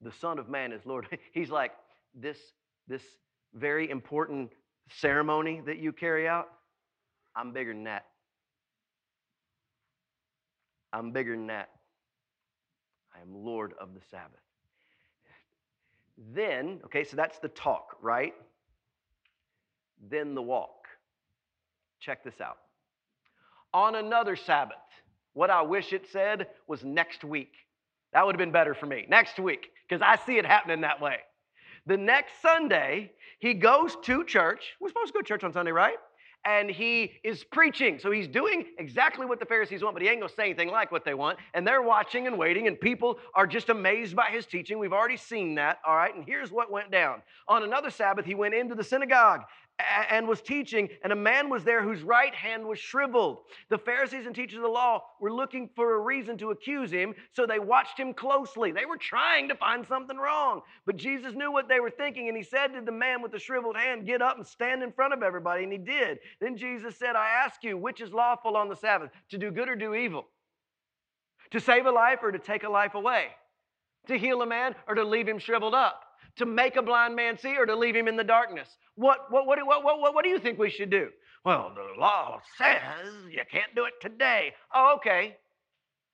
The 0.00 0.12
Son 0.12 0.38
of 0.38 0.48
Man 0.48 0.72
is 0.72 0.86
Lord. 0.86 1.06
He's 1.32 1.50
like, 1.50 1.72
this, 2.14 2.38
this 2.86 3.02
very 3.52 3.90
important 3.90 4.52
ceremony 5.00 5.62
that 5.66 5.78
you 5.78 5.92
carry 5.92 6.28
out, 6.28 6.48
I'm 7.34 7.52
bigger 7.52 7.72
than 7.72 7.84
that. 7.84 8.06
I'm 10.92 11.12
bigger 11.12 11.36
than 11.36 11.48
that. 11.48 11.68
I 13.14 13.20
am 13.20 13.44
Lord 13.44 13.74
of 13.80 13.94
the 13.94 14.00
Sabbath. 14.10 14.40
Then, 16.34 16.80
okay, 16.86 17.04
so 17.04 17.16
that's 17.16 17.38
the 17.38 17.48
talk, 17.48 17.96
right? 18.00 18.34
Then 20.10 20.34
the 20.34 20.42
walk. 20.42 20.86
Check 22.00 22.24
this 22.24 22.40
out. 22.40 22.58
On 23.74 23.94
another 23.94 24.34
Sabbath, 24.34 24.76
what 25.34 25.50
I 25.50 25.62
wish 25.62 25.92
it 25.92 26.06
said 26.10 26.48
was 26.66 26.82
next 26.84 27.22
week. 27.22 27.52
That 28.12 28.24
would 28.24 28.34
have 28.34 28.38
been 28.38 28.52
better 28.52 28.74
for 28.74 28.86
me. 28.86 29.06
Next 29.08 29.38
week, 29.38 29.68
because 29.88 30.02
I 30.02 30.16
see 30.24 30.38
it 30.38 30.46
happening 30.46 30.80
that 30.80 31.00
way. 31.00 31.18
The 31.88 31.96
next 31.96 32.42
Sunday, 32.42 33.12
he 33.38 33.54
goes 33.54 33.96
to 34.02 34.22
church. 34.22 34.76
We're 34.78 34.88
supposed 34.88 35.08
to 35.08 35.12
go 35.14 35.20
to 35.20 35.26
church 35.26 35.42
on 35.42 35.54
Sunday, 35.54 35.72
right? 35.72 35.96
And 36.44 36.70
he 36.70 37.14
is 37.24 37.44
preaching. 37.44 37.98
So 37.98 38.10
he's 38.10 38.28
doing 38.28 38.66
exactly 38.78 39.24
what 39.24 39.40
the 39.40 39.46
Pharisees 39.46 39.82
want, 39.82 39.94
but 39.94 40.02
he 40.02 40.08
ain't 40.08 40.20
gonna 40.20 40.30
say 40.30 40.44
anything 40.44 40.68
like 40.68 40.92
what 40.92 41.06
they 41.06 41.14
want. 41.14 41.38
And 41.54 41.66
they're 41.66 41.80
watching 41.80 42.26
and 42.26 42.36
waiting, 42.36 42.68
and 42.68 42.78
people 42.78 43.18
are 43.34 43.46
just 43.46 43.70
amazed 43.70 44.14
by 44.14 44.26
his 44.26 44.44
teaching. 44.44 44.78
We've 44.78 44.92
already 44.92 45.16
seen 45.16 45.54
that, 45.54 45.78
all 45.86 45.96
right? 45.96 46.14
And 46.14 46.24
here's 46.26 46.52
what 46.52 46.70
went 46.70 46.90
down. 46.90 47.22
On 47.48 47.62
another 47.62 47.88
Sabbath, 47.90 48.26
he 48.26 48.34
went 48.34 48.52
into 48.52 48.74
the 48.74 48.84
synagogue 48.84 49.44
and 50.10 50.26
was 50.26 50.40
teaching, 50.40 50.88
and 51.02 51.12
a 51.12 51.16
man 51.16 51.48
was 51.48 51.62
there 51.62 51.82
whose 51.82 52.02
right 52.02 52.34
hand 52.34 52.66
was 52.66 52.78
shriveled. 52.78 53.42
The 53.68 53.78
Pharisees 53.78 54.26
and 54.26 54.34
teachers 54.34 54.56
of 54.56 54.62
the 54.62 54.68
law 54.68 55.02
were 55.20 55.32
looking 55.32 55.70
for 55.76 55.94
a 55.94 56.00
reason 56.00 56.36
to 56.38 56.50
accuse 56.50 56.90
him, 56.90 57.14
so 57.32 57.46
they 57.46 57.60
watched 57.60 57.98
him 57.98 58.12
closely. 58.12 58.72
They 58.72 58.86
were 58.86 58.96
trying 58.96 59.48
to 59.48 59.54
find 59.54 59.86
something 59.86 60.16
wrong. 60.16 60.62
But 60.84 60.96
Jesus 60.96 61.34
knew 61.34 61.52
what 61.52 61.68
they 61.68 61.80
were 61.80 61.90
thinking, 61.90 62.28
and 62.28 62.36
he 62.36 62.42
said 62.42 62.68
to 62.74 62.80
the 62.80 62.92
man 62.92 63.22
with 63.22 63.30
the 63.30 63.38
shriveled 63.38 63.76
hand, 63.76 64.06
Get 64.06 64.20
up 64.20 64.36
and 64.36 64.46
stand 64.46 64.82
in 64.82 64.90
front 64.90 65.14
of 65.14 65.22
everybody. 65.22 65.62
And 65.62 65.72
he 65.72 65.78
did. 65.78 66.18
Then 66.40 66.56
Jesus 66.56 66.96
said, 66.96 67.14
I 67.14 67.28
ask 67.44 67.62
you, 67.62 67.76
which 67.76 68.00
is 68.00 68.12
lawful 68.12 68.56
on 68.56 68.68
the 68.68 68.76
Sabbath, 68.76 69.10
to 69.30 69.38
do 69.38 69.50
good 69.50 69.68
or 69.68 69.76
do 69.76 69.94
evil? 69.94 70.26
To 71.52 71.60
save 71.60 71.86
a 71.86 71.90
life 71.90 72.18
or 72.22 72.32
to 72.32 72.38
take 72.38 72.64
a 72.64 72.68
life 72.68 72.94
away? 72.94 73.28
To 74.08 74.18
heal 74.18 74.42
a 74.42 74.46
man 74.46 74.74
or 74.88 74.94
to 74.94 75.04
leave 75.04 75.28
him 75.28 75.38
shriveled 75.38 75.74
up? 75.74 76.07
To 76.38 76.46
make 76.46 76.76
a 76.76 76.82
blind 76.82 77.14
man 77.14 77.38
see 77.38 77.56
or 77.56 77.66
to 77.66 77.76
leave 77.76 77.94
him 77.94 78.08
in 78.08 78.16
the 78.16 78.24
darkness? 78.24 78.68
What, 78.96 79.30
what, 79.30 79.46
what, 79.46 79.58
what, 79.64 79.84
what, 79.84 80.14
what 80.14 80.24
do 80.24 80.30
you 80.30 80.38
think 80.38 80.58
we 80.58 80.70
should 80.70 80.90
do? 80.90 81.08
Well, 81.44 81.72
the 81.74 82.00
law 82.00 82.40
says 82.58 82.80
you 83.30 83.42
can't 83.50 83.74
do 83.74 83.84
it 83.84 83.94
today. 84.00 84.54
Oh, 84.74 84.94
okay. 84.96 85.36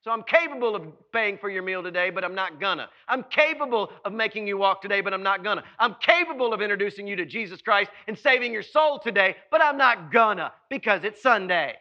So 0.02 0.10
I'm 0.10 0.22
capable 0.22 0.76
of 0.76 0.82
paying 1.12 1.38
for 1.38 1.48
your 1.48 1.62
meal 1.62 1.82
today, 1.82 2.10
but 2.10 2.24
I'm 2.24 2.34
not 2.34 2.60
gonna. 2.60 2.90
I'm 3.08 3.24
capable 3.24 3.90
of 4.04 4.12
making 4.12 4.46
you 4.46 4.58
walk 4.58 4.82
today, 4.82 5.00
but 5.00 5.14
I'm 5.14 5.22
not 5.22 5.42
gonna. 5.42 5.64
I'm 5.78 5.96
capable 5.98 6.52
of 6.52 6.60
introducing 6.60 7.06
you 7.06 7.16
to 7.16 7.24
Jesus 7.24 7.62
Christ 7.62 7.90
and 8.06 8.18
saving 8.18 8.52
your 8.52 8.62
soul 8.62 8.98
today, 8.98 9.34
but 9.50 9.62
I'm 9.62 9.78
not 9.78 10.12
gonna 10.12 10.52
because 10.68 11.04
it's 11.04 11.22
Sunday. 11.22 11.76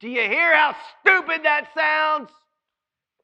Do 0.00 0.08
you 0.08 0.20
hear 0.20 0.54
how 0.54 0.76
stupid 1.00 1.40
that 1.44 1.68
sounds? 1.74 2.30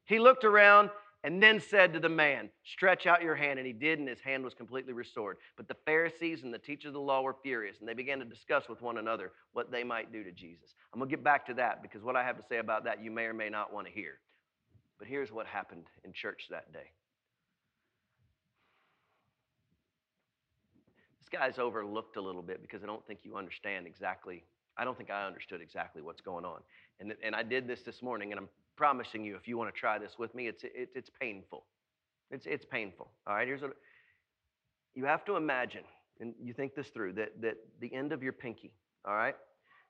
He 0.06 0.18
looked 0.18 0.44
around 0.44 0.88
and 1.26 1.42
then 1.42 1.59
said 1.59 1.92
to 1.92 1.99
the 1.99 2.09
man, 2.09 2.50
Stretch 2.62 3.04
out 3.09 3.21
your 3.21 3.35
hand. 3.35 3.59
And 3.59 3.66
he 3.66 3.73
did, 3.73 3.99
and 3.99 4.09
his 4.09 4.21
hand 4.21 4.45
was 4.45 4.54
completely 4.54 4.92
restored. 4.92 5.38
But 5.56 5.66
the 5.66 5.76
Pharisees 5.85 6.45
and 6.45 6.54
the 6.54 6.59
teachers 6.59 6.90
of 6.90 6.92
the 6.92 7.00
law 7.00 7.21
were 7.21 7.35
furious, 7.42 7.80
and 7.80 7.88
they 7.88 7.95
began 7.95 8.21
to 8.21 8.25
discuss 8.25 8.68
with 8.68 8.80
one 8.80 8.99
another 8.99 9.33
what 9.52 9.73
they 9.73 9.83
might 9.83 10.12
do 10.12 10.23
to 10.23 10.30
Jesus. 10.30 10.76
I'm 10.95 11.00
going 11.00 11.11
to 11.11 11.16
get 11.16 11.25
back 11.25 11.45
to 11.47 11.54
that 11.54 11.83
because 11.83 12.04
what 12.04 12.14
I 12.14 12.23
have 12.23 12.37
to 12.37 12.45
say 12.49 12.59
about 12.59 12.85
that 12.85 13.02
you 13.02 13.11
may 13.11 13.25
or 13.25 13.35
may 13.35 13.50
not 13.50 13.75
want 13.75 13.88
to 13.88 13.92
hear. 13.92 14.21
But 15.00 15.09
here's 15.09 15.33
what 15.33 15.47
happened 15.47 15.87
in 16.04 16.12
church 16.12 16.47
that 16.50 16.73
day. 16.73 16.92
This 21.18 21.40
guy's 21.40 21.59
overlooked 21.59 22.16
a 22.16 22.23
little 22.23 22.40
bit 22.40 22.62
because 22.62 22.85
I 22.85 22.87
don't 22.87 23.04
think 23.04 23.21
you 23.25 23.37
understand 23.37 23.88
exactly, 23.88 24.45
I 24.78 24.85
don't 24.85 24.97
think 24.97 25.11
I 25.11 25.26
understood 25.26 25.61
exactly 25.61 26.02
what's 26.02 26.21
going 26.21 26.45
on. 26.45 26.61
And, 27.00 27.14
and 27.22 27.34
I 27.34 27.42
did 27.42 27.66
this 27.68 27.82
this 27.82 28.02
morning, 28.02 28.32
and 28.32 28.40
I'm 28.40 28.48
promising 28.76 29.24
you, 29.24 29.36
if 29.36 29.46
you 29.46 29.58
want 29.58 29.74
to 29.74 29.78
try 29.78 29.98
this 29.98 30.18
with 30.18 30.34
me, 30.34 30.48
it's, 30.48 30.64
it, 30.64 30.90
it's 30.94 31.10
painful. 31.20 31.64
It's, 32.30 32.46
it's 32.46 32.64
painful. 32.64 33.10
All 33.26 33.34
right, 33.34 33.46
here's 33.46 33.62
what 33.62 33.76
you 34.94 35.04
have 35.04 35.24
to 35.26 35.36
imagine, 35.36 35.84
and 36.20 36.34
you 36.42 36.54
think 36.54 36.74
this 36.74 36.88
through, 36.88 37.12
that, 37.14 37.40
that 37.42 37.56
the 37.80 37.92
end 37.92 38.12
of 38.12 38.22
your 38.22 38.32
pinky, 38.32 38.72
all 39.06 39.14
right, 39.14 39.36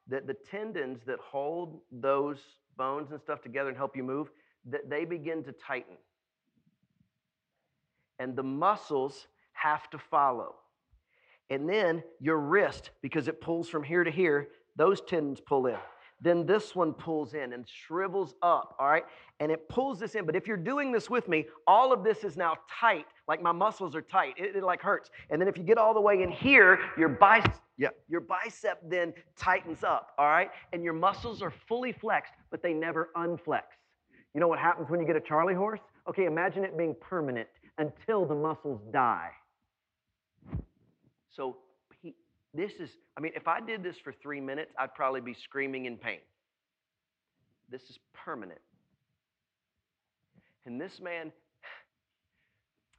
that 0.08 0.26
the 0.26 0.34
tendons 0.50 1.00
that 1.06 1.18
hold 1.20 1.80
those 1.92 2.38
bones 2.76 3.12
and 3.12 3.20
stuff 3.20 3.40
together 3.40 3.68
and 3.68 3.78
help 3.78 3.96
you 3.96 4.02
move, 4.02 4.30
that 4.68 4.90
they 4.90 5.04
begin 5.04 5.44
to 5.44 5.52
tighten. 5.52 5.96
And 8.18 8.34
the 8.34 8.42
muscles 8.42 9.28
have 9.52 9.88
to 9.90 9.98
follow. 9.98 10.56
And 11.50 11.68
then 11.68 12.02
your 12.20 12.38
wrist, 12.38 12.90
because 13.02 13.28
it 13.28 13.40
pulls 13.40 13.68
from 13.68 13.84
here 13.84 14.02
to 14.02 14.10
here, 14.10 14.48
those 14.74 15.00
tendons 15.00 15.40
pull 15.40 15.66
in 15.66 15.78
then 16.20 16.46
this 16.46 16.74
one 16.74 16.92
pulls 16.94 17.34
in 17.34 17.52
and 17.52 17.66
shrivels 17.68 18.34
up, 18.42 18.74
all 18.78 18.88
right? 18.88 19.04
And 19.38 19.52
it 19.52 19.68
pulls 19.68 19.98
this 19.98 20.14
in. 20.14 20.24
But 20.24 20.34
if 20.34 20.46
you're 20.46 20.56
doing 20.56 20.90
this 20.90 21.10
with 21.10 21.28
me, 21.28 21.44
all 21.66 21.92
of 21.92 22.02
this 22.02 22.24
is 22.24 22.36
now 22.36 22.54
tight, 22.70 23.04
like 23.28 23.42
my 23.42 23.52
muscles 23.52 23.94
are 23.94 24.02
tight. 24.02 24.34
It, 24.38 24.56
it 24.56 24.62
like 24.62 24.80
hurts. 24.80 25.10
And 25.30 25.40
then 25.40 25.46
if 25.46 25.58
you 25.58 25.62
get 25.62 25.76
all 25.76 25.92
the 25.92 26.00
way 26.00 26.22
in 26.22 26.30
here, 26.30 26.80
your 26.96 27.10
bicep, 27.10 27.54
yeah, 27.76 27.88
your 28.08 28.22
bicep 28.22 28.80
then 28.88 29.12
tightens 29.36 29.84
up, 29.84 30.12
all 30.18 30.26
right? 30.26 30.50
And 30.72 30.82
your 30.82 30.94
muscles 30.94 31.42
are 31.42 31.52
fully 31.68 31.92
flexed, 31.92 32.32
but 32.50 32.62
they 32.62 32.72
never 32.72 33.10
unflex. 33.16 33.64
You 34.34 34.40
know 34.40 34.48
what 34.48 34.58
happens 34.58 34.88
when 34.88 35.00
you 35.00 35.06
get 35.06 35.16
a 35.16 35.20
Charlie 35.20 35.54
horse? 35.54 35.80
Okay, 36.08 36.24
imagine 36.24 36.64
it 36.64 36.76
being 36.78 36.94
permanent 37.00 37.48
until 37.78 38.24
the 38.24 38.34
muscles 38.34 38.80
die. 38.90 39.30
So 41.30 41.58
this 42.56 42.72
is, 42.80 42.90
I 43.16 43.20
mean, 43.20 43.32
if 43.34 43.48
I 43.48 43.60
did 43.60 43.82
this 43.82 43.96
for 44.02 44.12
three 44.12 44.40
minutes, 44.40 44.72
I'd 44.78 44.94
probably 44.94 45.20
be 45.20 45.34
screaming 45.34 45.86
in 45.86 45.96
pain. 45.96 46.20
This 47.70 47.82
is 47.82 47.98
permanent. 48.14 48.60
And 50.64 50.80
this 50.80 51.00
man, 51.00 51.32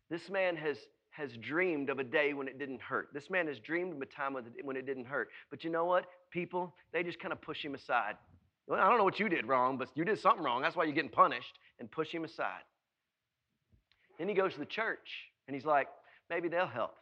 this 0.09 0.29
man 0.29 0.55
has, 0.55 0.77
has 1.11 1.31
dreamed 1.41 1.89
of 1.89 1.99
a 1.99 2.03
day 2.03 2.33
when 2.33 2.47
it 2.47 2.59
didn't 2.59 2.81
hurt. 2.81 3.09
This 3.13 3.29
man 3.29 3.47
has 3.47 3.59
dreamed 3.59 3.93
of 3.93 4.01
a 4.01 4.05
time 4.05 4.35
when 4.63 4.75
it 4.75 4.85
didn't 4.85 5.05
hurt. 5.05 5.29
But 5.49 5.63
you 5.63 5.69
know 5.69 5.85
what? 5.85 6.05
People, 6.31 6.73
they 6.93 7.03
just 7.03 7.19
kind 7.19 7.31
of 7.31 7.41
push 7.41 7.63
him 7.63 7.75
aside. 7.75 8.15
Well, 8.67 8.79
I 8.79 8.89
don't 8.89 8.97
know 8.97 9.03
what 9.05 9.19
you 9.19 9.29
did 9.29 9.47
wrong, 9.47 9.77
but 9.77 9.89
you 9.95 10.03
did 10.03 10.19
something 10.19 10.43
wrong. 10.43 10.61
That's 10.61 10.75
why 10.75 10.83
you're 10.83 10.93
getting 10.93 11.09
punished, 11.09 11.59
and 11.79 11.89
push 11.89 12.11
him 12.11 12.25
aside. 12.25 12.63
Then 14.17 14.27
he 14.27 14.33
goes 14.33 14.53
to 14.53 14.59
the 14.59 14.65
church, 14.65 15.09
and 15.47 15.55
he's 15.55 15.65
like, 15.65 15.87
maybe 16.29 16.49
they'll 16.49 16.67
help. 16.67 16.95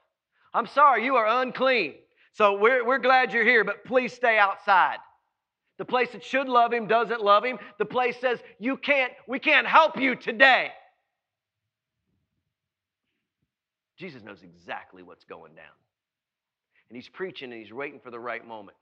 I'm 0.54 0.68
sorry, 0.68 1.04
you 1.04 1.16
are 1.16 1.42
unclean. 1.42 1.96
So 2.36 2.58
we're, 2.60 2.86
we're 2.86 3.00
glad 3.00 3.32
you're 3.32 3.46
here, 3.46 3.64
but 3.64 3.86
please 3.86 4.12
stay 4.12 4.38
outside. 4.38 4.98
The 5.78 5.86
place 5.86 6.12
that 6.12 6.24
should 6.24 6.50
love 6.50 6.74
him 6.74 6.86
doesn't 6.86 7.22
love 7.22 7.46
him. 7.46 7.58
The 7.78 7.86
place 7.86 8.18
says, 8.20 8.40
you 8.60 8.76
can't, 8.76 9.14
we 9.26 9.40
can't 9.40 9.66
help 9.66 9.98
you 9.98 10.16
today. 10.16 10.72
Jesus 13.98 14.22
knows 14.22 14.44
exactly 14.44 15.02
what's 15.02 15.24
going 15.24 15.56
down. 15.56 15.66
And 16.90 16.98
he's 16.98 17.08
preaching 17.08 17.54
and 17.54 17.62
he's 17.62 17.72
waiting 17.72 18.02
for 18.02 18.12
the 18.12 18.20
right 18.20 18.46
moment. 18.46 18.76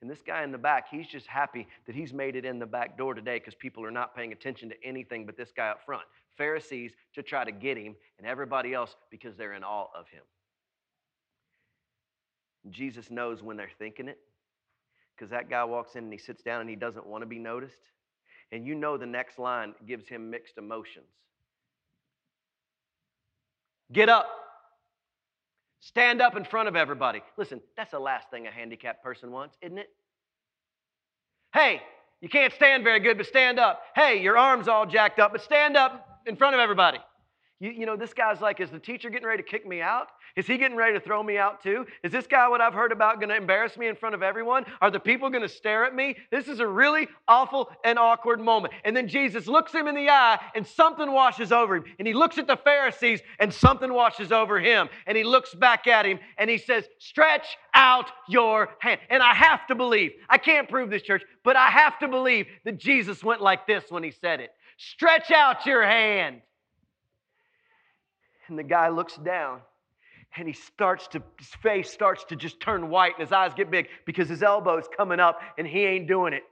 And 0.00 0.10
this 0.10 0.22
guy 0.26 0.42
in 0.42 0.50
the 0.50 0.58
back, 0.58 0.86
he's 0.90 1.06
just 1.06 1.28
happy 1.28 1.68
that 1.86 1.94
he's 1.94 2.12
made 2.12 2.34
it 2.34 2.44
in 2.44 2.58
the 2.58 2.66
back 2.66 2.98
door 2.98 3.14
today 3.14 3.38
because 3.38 3.54
people 3.54 3.84
are 3.84 3.92
not 3.92 4.14
paying 4.14 4.32
attention 4.32 4.68
to 4.70 4.74
anything 4.84 5.24
but 5.24 5.36
this 5.36 5.52
guy 5.56 5.68
up 5.68 5.84
front. 5.86 6.04
Pharisees 6.36 6.92
to 7.14 7.22
try 7.22 7.44
to 7.44 7.52
get 7.52 7.76
him, 7.76 7.94
and 8.18 8.26
everybody 8.26 8.74
else 8.74 8.94
because 9.10 9.36
they're 9.36 9.54
in 9.54 9.64
awe 9.64 9.86
of 9.96 10.08
him. 10.08 10.22
Jesus 12.70 13.10
knows 13.10 13.42
when 13.42 13.56
they're 13.56 13.70
thinking 13.78 14.08
it 14.08 14.18
because 15.14 15.30
that 15.30 15.50
guy 15.50 15.64
walks 15.64 15.94
in 15.94 16.04
and 16.04 16.12
he 16.12 16.18
sits 16.18 16.42
down 16.42 16.60
and 16.60 16.70
he 16.70 16.76
doesn't 16.76 17.06
want 17.06 17.22
to 17.22 17.26
be 17.26 17.38
noticed. 17.38 17.82
And 18.52 18.66
you 18.66 18.74
know 18.74 18.96
the 18.96 19.06
next 19.06 19.38
line 19.38 19.74
gives 19.86 20.08
him 20.08 20.30
mixed 20.30 20.58
emotions. 20.58 21.06
Get 23.92 24.08
up. 24.08 24.28
Stand 25.80 26.20
up 26.20 26.36
in 26.36 26.44
front 26.44 26.68
of 26.68 26.76
everybody. 26.76 27.22
Listen, 27.36 27.60
that's 27.76 27.92
the 27.92 27.98
last 27.98 28.30
thing 28.30 28.46
a 28.46 28.50
handicapped 28.50 29.02
person 29.02 29.30
wants, 29.30 29.56
isn't 29.62 29.78
it? 29.78 29.88
Hey, 31.52 31.80
you 32.20 32.28
can't 32.28 32.52
stand 32.52 32.84
very 32.84 33.00
good, 33.00 33.16
but 33.16 33.26
stand 33.26 33.58
up. 33.58 33.80
Hey, 33.94 34.20
your 34.20 34.36
arm's 34.36 34.68
all 34.68 34.86
jacked 34.86 35.18
up, 35.18 35.32
but 35.32 35.42
stand 35.42 35.76
up 35.76 36.22
in 36.26 36.36
front 36.36 36.54
of 36.54 36.60
everybody. 36.60 36.98
You, 37.60 37.70
you 37.70 37.86
know, 37.86 37.96
this 37.96 38.14
guy's 38.14 38.40
like, 38.40 38.60
is 38.60 38.70
the 38.70 38.78
teacher 38.78 39.10
getting 39.10 39.26
ready 39.26 39.42
to 39.42 39.48
kick 39.48 39.66
me 39.66 39.80
out? 39.80 40.08
Is 40.36 40.46
he 40.46 40.58
getting 40.58 40.76
ready 40.76 40.94
to 40.94 41.00
throw 41.00 41.20
me 41.22 41.38
out 41.38 41.60
too? 41.60 41.86
Is 42.04 42.12
this 42.12 42.28
guy 42.28 42.46
what 42.46 42.60
I've 42.60 42.74
heard 42.74 42.92
about 42.92 43.16
going 43.18 43.30
to 43.30 43.36
embarrass 43.36 43.76
me 43.76 43.88
in 43.88 43.96
front 43.96 44.14
of 44.14 44.22
everyone? 44.22 44.64
Are 44.80 44.92
the 44.92 45.00
people 45.00 45.28
going 45.28 45.42
to 45.42 45.48
stare 45.48 45.84
at 45.84 45.92
me? 45.92 46.16
This 46.30 46.46
is 46.46 46.60
a 46.60 46.66
really 46.66 47.08
awful 47.26 47.70
and 47.82 47.98
awkward 47.98 48.40
moment. 48.40 48.74
And 48.84 48.96
then 48.96 49.08
Jesus 49.08 49.48
looks 49.48 49.72
him 49.72 49.88
in 49.88 49.96
the 49.96 50.08
eye 50.08 50.38
and 50.54 50.64
something 50.64 51.10
washes 51.10 51.50
over 51.50 51.76
him. 51.76 51.84
And 51.98 52.06
he 52.06 52.14
looks 52.14 52.38
at 52.38 52.46
the 52.46 52.56
Pharisees 52.56 53.20
and 53.40 53.52
something 53.52 53.92
washes 53.92 54.30
over 54.30 54.60
him. 54.60 54.88
And 55.08 55.16
he 55.16 55.24
looks 55.24 55.52
back 55.52 55.88
at 55.88 56.06
him 56.06 56.20
and 56.36 56.48
he 56.48 56.58
says, 56.58 56.84
Stretch 57.00 57.56
out 57.74 58.06
your 58.28 58.68
hand. 58.78 59.00
And 59.10 59.20
I 59.20 59.34
have 59.34 59.66
to 59.66 59.74
believe, 59.74 60.12
I 60.28 60.38
can't 60.38 60.68
prove 60.68 60.90
this, 60.90 61.02
church, 61.02 61.24
but 61.42 61.56
I 61.56 61.70
have 61.70 61.98
to 61.98 62.08
believe 62.08 62.46
that 62.64 62.78
Jesus 62.78 63.24
went 63.24 63.40
like 63.40 63.66
this 63.66 63.84
when 63.88 64.04
he 64.04 64.12
said 64.12 64.38
it 64.38 64.50
Stretch 64.76 65.32
out 65.32 65.66
your 65.66 65.84
hand. 65.84 66.42
And 68.48 68.58
the 68.58 68.62
guy 68.62 68.88
looks 68.88 69.16
down 69.16 69.60
and 70.36 70.46
he 70.46 70.54
starts 70.54 71.08
to, 71.08 71.22
his 71.38 71.48
face 71.62 71.90
starts 71.90 72.24
to 72.24 72.36
just 72.36 72.60
turn 72.60 72.90
white 72.90 73.12
and 73.18 73.26
his 73.26 73.32
eyes 73.32 73.52
get 73.54 73.70
big 73.70 73.88
because 74.04 74.28
his 74.28 74.42
elbow's 74.42 74.88
coming 74.96 75.20
up 75.20 75.40
and 75.56 75.66
he 75.66 75.84
ain't 75.84 76.06
doing 76.06 76.32
it. 76.32 76.42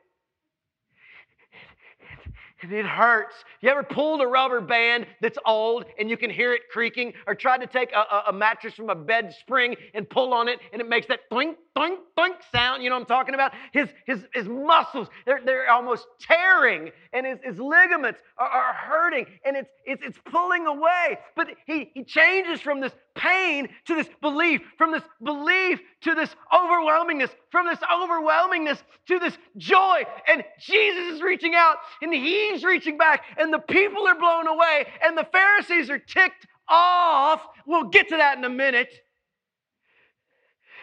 And 2.62 2.72
it 2.72 2.86
hurts. 2.86 3.36
You 3.60 3.68
ever 3.68 3.82
pulled 3.82 4.22
a 4.22 4.26
rubber 4.26 4.60
band 4.62 5.06
that's 5.20 5.38
old 5.44 5.84
and 5.98 6.08
you 6.08 6.16
can 6.16 6.30
hear 6.30 6.54
it 6.54 6.62
creaking, 6.72 7.12
or 7.26 7.34
tried 7.34 7.58
to 7.58 7.66
take 7.66 7.92
a, 7.92 7.98
a, 7.98 8.24
a, 8.28 8.32
mattress 8.32 8.74
from 8.74 8.88
a 8.88 8.94
bed 8.94 9.34
spring 9.38 9.76
and 9.92 10.08
pull 10.08 10.32
on 10.32 10.48
it 10.48 10.58
and 10.72 10.80
it 10.80 10.88
makes 10.88 11.06
that 11.06 11.20
thunk, 11.30 11.58
thunk, 11.76 12.00
thunk 12.16 12.36
sound? 12.50 12.82
You 12.82 12.88
know 12.88 12.96
what 12.96 13.02
I'm 13.02 13.06
talking 13.06 13.34
about? 13.34 13.52
His, 13.72 13.88
his, 14.06 14.24
his 14.32 14.48
muscles, 14.48 15.08
they're, 15.26 15.40
they're 15.44 15.70
almost 15.70 16.06
tearing, 16.20 16.90
and 17.12 17.26
his, 17.26 17.38
his 17.44 17.58
ligaments 17.60 18.18
are, 18.38 18.48
are 18.48 18.72
hurting, 18.72 19.26
and 19.44 19.56
it's, 19.56 19.70
it's, 19.84 20.02
it's 20.04 20.18
pulling 20.24 20.66
away. 20.66 21.18
But 21.36 21.48
he, 21.66 21.90
he 21.92 22.02
changes 22.02 22.60
from 22.60 22.80
this 22.80 22.92
pain 23.14 23.68
to 23.86 23.94
this 23.94 24.08
belief, 24.22 24.62
from 24.78 24.90
this 24.90 25.02
belief 25.22 25.80
to 26.02 26.14
this 26.14 26.34
overwhelmingness, 26.52 27.30
from 27.50 27.66
this 27.66 27.78
overwhelmingness 27.78 28.78
to 29.08 29.18
this 29.18 29.36
joy. 29.58 30.02
And 30.26 30.42
Jesus 30.58 31.14
is 31.14 31.22
reaching 31.22 31.54
out 31.54 31.76
and 32.00 32.12
he's 32.12 32.64
reaching 32.64 32.96
back, 32.96 33.24
and 33.36 33.52
the 33.52 33.58
people 33.58 34.06
are 34.08 34.18
blown 34.18 34.46
away, 34.46 34.86
and 35.04 35.16
the 35.16 35.26
Pharisees 35.30 35.90
are 35.90 35.98
ticked 35.98 36.46
off. 36.68 37.46
We'll 37.66 37.90
get 37.90 38.08
to 38.08 38.16
that 38.16 38.38
in 38.38 38.44
a 38.44 38.50
minute. 38.50 38.92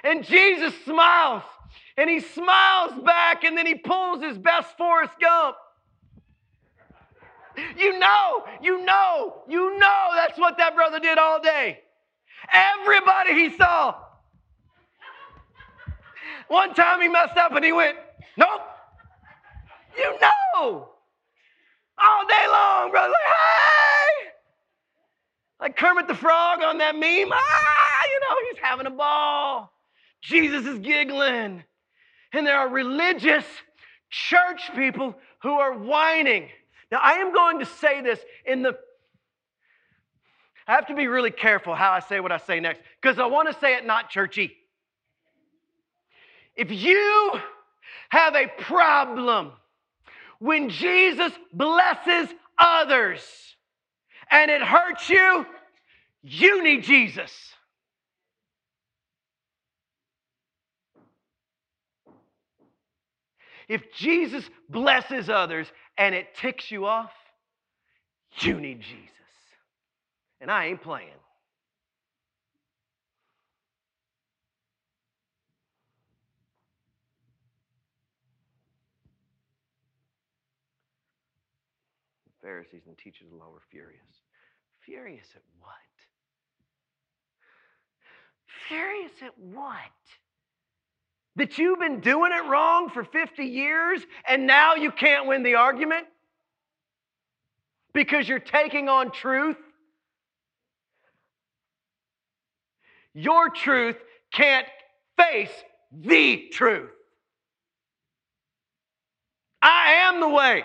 And 0.03 0.23
Jesus 0.23 0.73
smiles. 0.85 1.43
And 1.97 2.09
he 2.09 2.19
smiles 2.19 2.93
back 3.03 3.43
and 3.43 3.57
then 3.57 3.65
he 3.65 3.75
pulls 3.75 4.21
his 4.21 4.37
best 4.37 4.75
Forrest 4.77 5.13
Gump. 5.19 5.55
You 7.77 7.99
know, 7.99 8.45
you 8.61 8.83
know, 8.83 9.43
you 9.47 9.77
know 9.77 10.09
that's 10.15 10.39
what 10.39 10.57
that 10.57 10.75
brother 10.75 10.99
did 10.99 11.17
all 11.19 11.39
day. 11.39 11.79
Everybody 12.51 13.33
he 13.33 13.55
saw. 13.55 13.95
One 16.47 16.73
time 16.73 17.01
he 17.01 17.07
messed 17.07 17.37
up 17.37 17.51
and 17.53 17.63
he 17.63 17.71
went, 17.71 17.97
Nope. 18.37 18.61
You 19.97 20.17
know. 20.19 20.89
All 21.97 22.27
day 22.27 22.45
long, 22.51 22.91
brother. 22.91 23.09
Like, 23.09 23.33
hey! 23.33 24.29
Like 25.59 25.77
Kermit 25.77 26.07
the 26.07 26.15
Frog 26.15 26.61
on 26.63 26.79
that 26.79 26.95
meme. 26.95 27.31
Ah, 27.31 28.01
you 28.11 28.19
know, 28.19 28.35
he's 28.49 28.59
having 28.61 28.87
a 28.87 28.89
ball. 28.89 29.72
Jesus 30.23 30.65
is 30.65 30.79
giggling. 30.79 31.63
And 32.31 32.47
there 32.47 32.57
are 32.57 32.69
religious 32.69 33.45
church 34.09 34.71
people 34.75 35.15
who 35.41 35.51
are 35.51 35.73
whining. 35.73 36.49
Now, 36.91 36.99
I 37.03 37.13
am 37.13 37.33
going 37.33 37.59
to 37.59 37.65
say 37.65 38.01
this 38.01 38.19
in 38.45 38.63
the 38.63 38.77
I 40.65 40.75
have 40.75 40.87
to 40.87 40.95
be 40.95 41.07
really 41.07 41.31
careful 41.31 41.75
how 41.75 41.91
I 41.91 41.99
say 41.99 42.21
what 42.21 42.31
I 42.31 42.37
say 42.37 42.61
next 42.61 42.81
because 43.01 43.19
I 43.19 43.25
want 43.25 43.51
to 43.51 43.59
say 43.59 43.75
it 43.75 43.85
not 43.85 44.09
churchy. 44.09 44.55
If 46.55 46.71
you 46.71 47.33
have 48.09 48.33
a 48.35 48.47
problem 48.47 49.51
when 50.39 50.69
Jesus 50.69 51.33
blesses 51.51 52.29
others 52.57 53.21
and 54.31 54.49
it 54.49 54.61
hurts 54.61 55.09
you, 55.09 55.45
you 56.21 56.63
need 56.63 56.83
Jesus. 56.83 57.31
If 63.73 63.91
Jesus 63.91 64.47
blesses 64.69 65.31
others 65.31 65.65
and 65.97 66.13
it 66.13 66.27
ticks 66.39 66.69
you 66.69 66.85
off, 66.85 67.09
you 68.41 68.59
need 68.59 68.81
Jesus. 68.81 69.09
And 70.39 70.51
I 70.51 70.67
ain't 70.67 70.83
playing. 70.83 71.07
The 82.27 82.47
Pharisees 82.47 82.83
and 82.85 82.95
teachers 82.99 83.25
of 83.31 83.39
law 83.39 83.49
were 83.51 83.63
furious. 83.71 83.97
Furious 84.85 85.29
at 85.35 85.41
what? 85.59 85.71
Furious 88.67 89.13
at 89.23 89.35
what? 89.39 89.73
That 91.35 91.57
you've 91.57 91.79
been 91.79 91.99
doing 91.99 92.31
it 92.31 92.47
wrong 92.47 92.89
for 92.89 93.03
50 93.03 93.43
years 93.43 94.01
and 94.27 94.45
now 94.45 94.75
you 94.75 94.91
can't 94.91 95.27
win 95.27 95.43
the 95.43 95.55
argument? 95.55 96.05
Because 97.93 98.27
you're 98.27 98.39
taking 98.39 98.89
on 98.89 99.11
truth? 99.11 99.57
Your 103.13 103.49
truth 103.49 103.97
can't 104.31 104.67
face 105.17 105.51
the 105.91 106.49
truth. 106.51 106.89
I 109.61 109.93
am 110.07 110.19
the 110.19 110.29
way. 110.29 110.63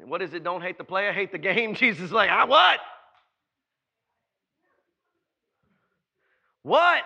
And 0.00 0.10
what 0.10 0.22
is 0.22 0.32
it? 0.34 0.42
Don't 0.42 0.62
hate 0.62 0.78
the 0.78 0.84
player, 0.84 1.12
hate 1.12 1.30
the 1.30 1.38
game. 1.38 1.74
Jesus 1.76 2.06
is 2.06 2.12
like, 2.12 2.30
I 2.30 2.44
what? 2.44 2.80
What? 6.62 7.02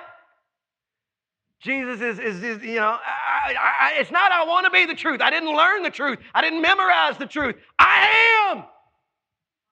Jesus 1.61 2.01
is, 2.01 2.19
is, 2.19 2.43
is 2.43 2.63
you 2.63 2.77
know, 2.77 2.99
I, 3.05 3.55
I, 3.59 3.93
it's 3.99 4.11
not 4.11 4.31
I 4.31 4.45
want 4.45 4.67
to 4.67 4.71
be 4.71 4.87
the 4.87 4.95
truth. 4.95 5.21
I 5.21 5.31
didn't 5.31 5.55
learn 5.55 5.83
the 5.83 5.91
truth. 5.91 6.19
I 6.35 6.43
didn't 6.43 6.61
memorize 6.61 7.17
the 7.19 7.27
truth. 7.27 7.57
I 7.79 8.53
am. 8.53 8.65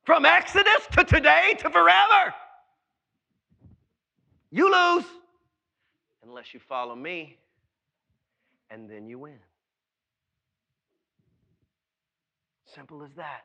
From 0.04 0.26
Exodus 0.26 0.86
to 0.92 1.04
today 1.04 1.54
to 1.60 1.70
forever. 1.70 2.34
You 4.50 4.70
lose 4.70 5.04
unless 6.26 6.52
you 6.52 6.60
follow 6.68 6.94
me, 6.94 7.38
and 8.70 8.88
then 8.88 9.06
you 9.06 9.18
win. 9.18 9.38
Simple 12.74 13.02
as 13.04 13.10
that. 13.16 13.42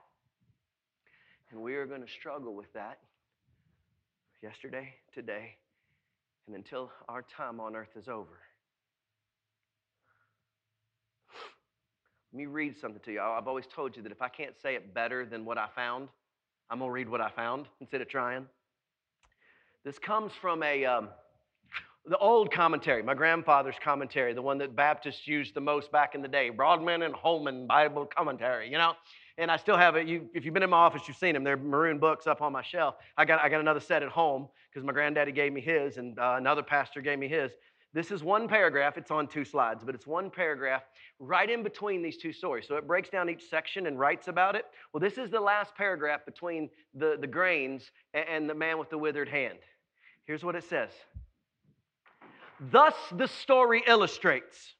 And 1.51 1.61
we 1.61 1.75
are 1.75 1.85
going 1.85 2.01
to 2.01 2.11
struggle 2.11 2.55
with 2.55 2.71
that 2.73 2.99
yesterday, 4.41 4.93
today, 5.13 5.55
and 6.49 6.55
until 6.55 6.91
our 7.07 7.21
time 7.21 7.59
on 7.59 7.75
earth 7.75 7.95
is 7.95 8.07
over. 8.07 8.39
Let 12.33 12.37
me 12.37 12.47
read 12.47 12.75
something 12.79 13.01
to 13.05 13.11
you. 13.11 13.21
I've 13.21 13.47
always 13.47 13.67
told 13.67 13.95
you 13.95 14.01
that 14.01 14.11
if 14.11 14.21
I 14.21 14.29
can't 14.29 14.55
say 14.59 14.73
it 14.73 14.93
better 14.93 15.27
than 15.27 15.45
what 15.45 15.59
I 15.59 15.67
found, 15.75 16.09
I'm 16.71 16.79
going 16.79 16.89
to 16.89 16.93
read 16.93 17.07
what 17.07 17.21
I 17.21 17.29
found 17.29 17.67
instead 17.81 18.01
of 18.01 18.09
trying. 18.09 18.47
This 19.85 19.99
comes 19.99 20.31
from 20.41 20.63
a. 20.63 20.85
Um, 20.85 21.09
the 22.07 22.17
old 22.17 22.51
commentary, 22.51 23.03
my 23.03 23.13
grandfather's 23.13 23.75
commentary, 23.83 24.33
the 24.33 24.41
one 24.41 24.57
that 24.57 24.75
Baptists 24.75 25.27
used 25.27 25.53
the 25.53 25.61
most 25.61 25.91
back 25.91 26.15
in 26.15 26.23
the 26.23 26.27
day, 26.27 26.49
Broadman 26.49 27.03
and 27.03 27.13
Holman 27.13 27.67
Bible 27.67 28.07
commentary, 28.07 28.71
you 28.71 28.79
know. 28.79 28.93
And 29.37 29.51
I 29.51 29.57
still 29.57 29.77
have 29.77 29.95
it. 29.95 30.07
You, 30.07 30.27
if 30.33 30.43
you've 30.43 30.53
been 30.53 30.63
in 30.63 30.71
my 30.71 30.77
office, 30.77 31.03
you've 31.07 31.17
seen 31.17 31.33
them. 31.33 31.43
They're 31.43 31.57
maroon 31.57 31.99
books 31.99 32.25
up 32.25 32.41
on 32.41 32.51
my 32.51 32.63
shelf. 32.63 32.95
I 33.15 33.25
got, 33.25 33.41
I 33.41 33.49
got 33.49 33.59
another 33.59 33.79
set 33.79 34.01
at 34.01 34.09
home 34.09 34.47
because 34.71 34.85
my 34.85 34.93
granddaddy 34.93 35.31
gave 35.31 35.51
me 35.53 35.61
his, 35.61 35.97
and 35.97 36.17
uh, 36.19 36.35
another 36.37 36.63
pastor 36.63 37.01
gave 37.01 37.19
me 37.19 37.27
his. 37.27 37.51
This 37.91 38.11
is 38.11 38.23
one 38.23 38.47
paragraph. 38.47 38.97
It's 38.97 39.09
on 39.09 39.27
two 39.27 39.43
slides, 39.43 39.83
but 39.83 39.95
it's 39.95 40.05
one 40.05 40.29
paragraph 40.29 40.83
right 41.19 41.49
in 41.49 41.63
between 41.63 42.03
these 42.03 42.17
two 42.17 42.31
stories. 42.31 42.65
So 42.67 42.75
it 42.75 42.85
breaks 42.85 43.09
down 43.09 43.29
each 43.29 43.49
section 43.49 43.87
and 43.87 43.97
writes 43.97 44.27
about 44.27 44.55
it. 44.55 44.65
Well, 44.93 45.01
this 45.01 45.17
is 45.17 45.31
the 45.31 45.39
last 45.39 45.73
paragraph 45.75 46.21
between 46.25 46.69
the, 46.93 47.17
the 47.19 47.25
grains 47.25 47.89
and 48.13 48.47
the 48.47 48.53
man 48.53 48.77
with 48.77 48.91
the 48.91 48.97
withered 48.97 49.29
hand. 49.29 49.57
Here's 50.25 50.43
what 50.43 50.55
it 50.55 50.63
says 50.65 50.91
Thus, 52.71 52.93
the 53.11 53.27
story 53.27 53.83
illustrates 53.87 54.75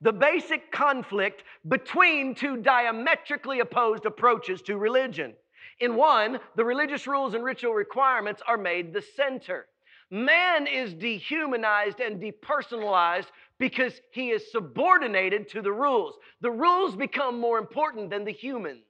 the 0.00 0.12
basic 0.12 0.70
conflict 0.72 1.42
between 1.68 2.34
two 2.34 2.58
diametrically 2.58 3.60
opposed 3.60 4.06
approaches 4.06 4.62
to 4.62 4.76
religion. 4.76 5.34
In 5.80 5.94
one, 5.94 6.38
the 6.54 6.64
religious 6.64 7.06
rules 7.06 7.34
and 7.34 7.44
ritual 7.44 7.74
requirements 7.74 8.42
are 8.46 8.56
made 8.56 8.92
the 8.92 9.02
center. 9.02 9.66
Man 10.10 10.66
is 10.66 10.94
dehumanized 10.94 12.00
and 12.00 12.20
depersonalized 12.20 13.26
because 13.58 14.00
he 14.12 14.30
is 14.30 14.50
subordinated 14.52 15.48
to 15.50 15.62
the 15.62 15.72
rules. 15.72 16.14
The 16.40 16.50
rules 16.50 16.94
become 16.94 17.40
more 17.40 17.58
important 17.58 18.10
than 18.10 18.24
the 18.24 18.32
humans. 18.32 18.82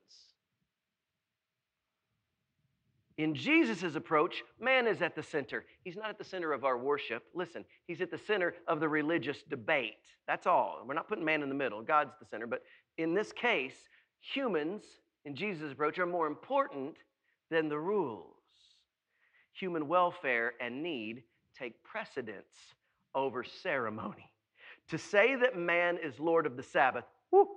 In 3.18 3.35
Jesus' 3.35 3.94
approach, 3.94 4.44
man 4.61 4.87
is 4.87 5.01
at 5.01 5.14
the 5.16 5.22
center. 5.22 5.64
He's 5.85 5.96
not 5.96 6.11
at 6.11 6.18
the 6.18 6.25
center 6.25 6.53
of 6.53 6.64
our 6.64 6.77
worship. 6.77 7.25
Listen, 7.35 7.64
he's 7.87 8.03
at 8.03 8.11
the 8.11 8.18
center 8.18 8.55
of 8.68 8.79
the 8.79 8.88
religious 8.88 9.42
debate. 9.49 9.94
That's 10.27 10.46
all. 10.46 10.85
We're 10.87 10.94
not 10.94 11.09
putting 11.09 11.25
man 11.25 11.42
in 11.42 11.49
the 11.49 11.55
middle, 11.55 11.81
God's 11.81 12.12
the 12.20 12.27
center. 12.27 12.46
But 12.46 12.62
in 12.99 13.14
this 13.14 13.33
case, 13.33 13.75
humans, 14.20 14.83
in 15.27 15.35
Jesus' 15.35 15.73
approach, 15.73 15.99
are 15.99 16.07
more 16.07 16.29
important 16.29 16.97
than 17.51 17.69
the 17.69 17.79
rules. 17.79 18.23
Human 19.53 19.89
welfare 19.89 20.55
and 20.61 20.83
need 20.83 21.25
take 21.59 21.83
precedence 21.83 22.57
over 23.15 23.43
ceremony. 23.43 24.31
To 24.89 24.99
say 24.99 25.35
that 25.35 25.59
man 25.59 25.99
is 26.01 26.21
Lord 26.21 26.47
of 26.47 26.57
the 26.57 26.62
Sabbath, 26.62 27.05
whoo, 27.33 27.49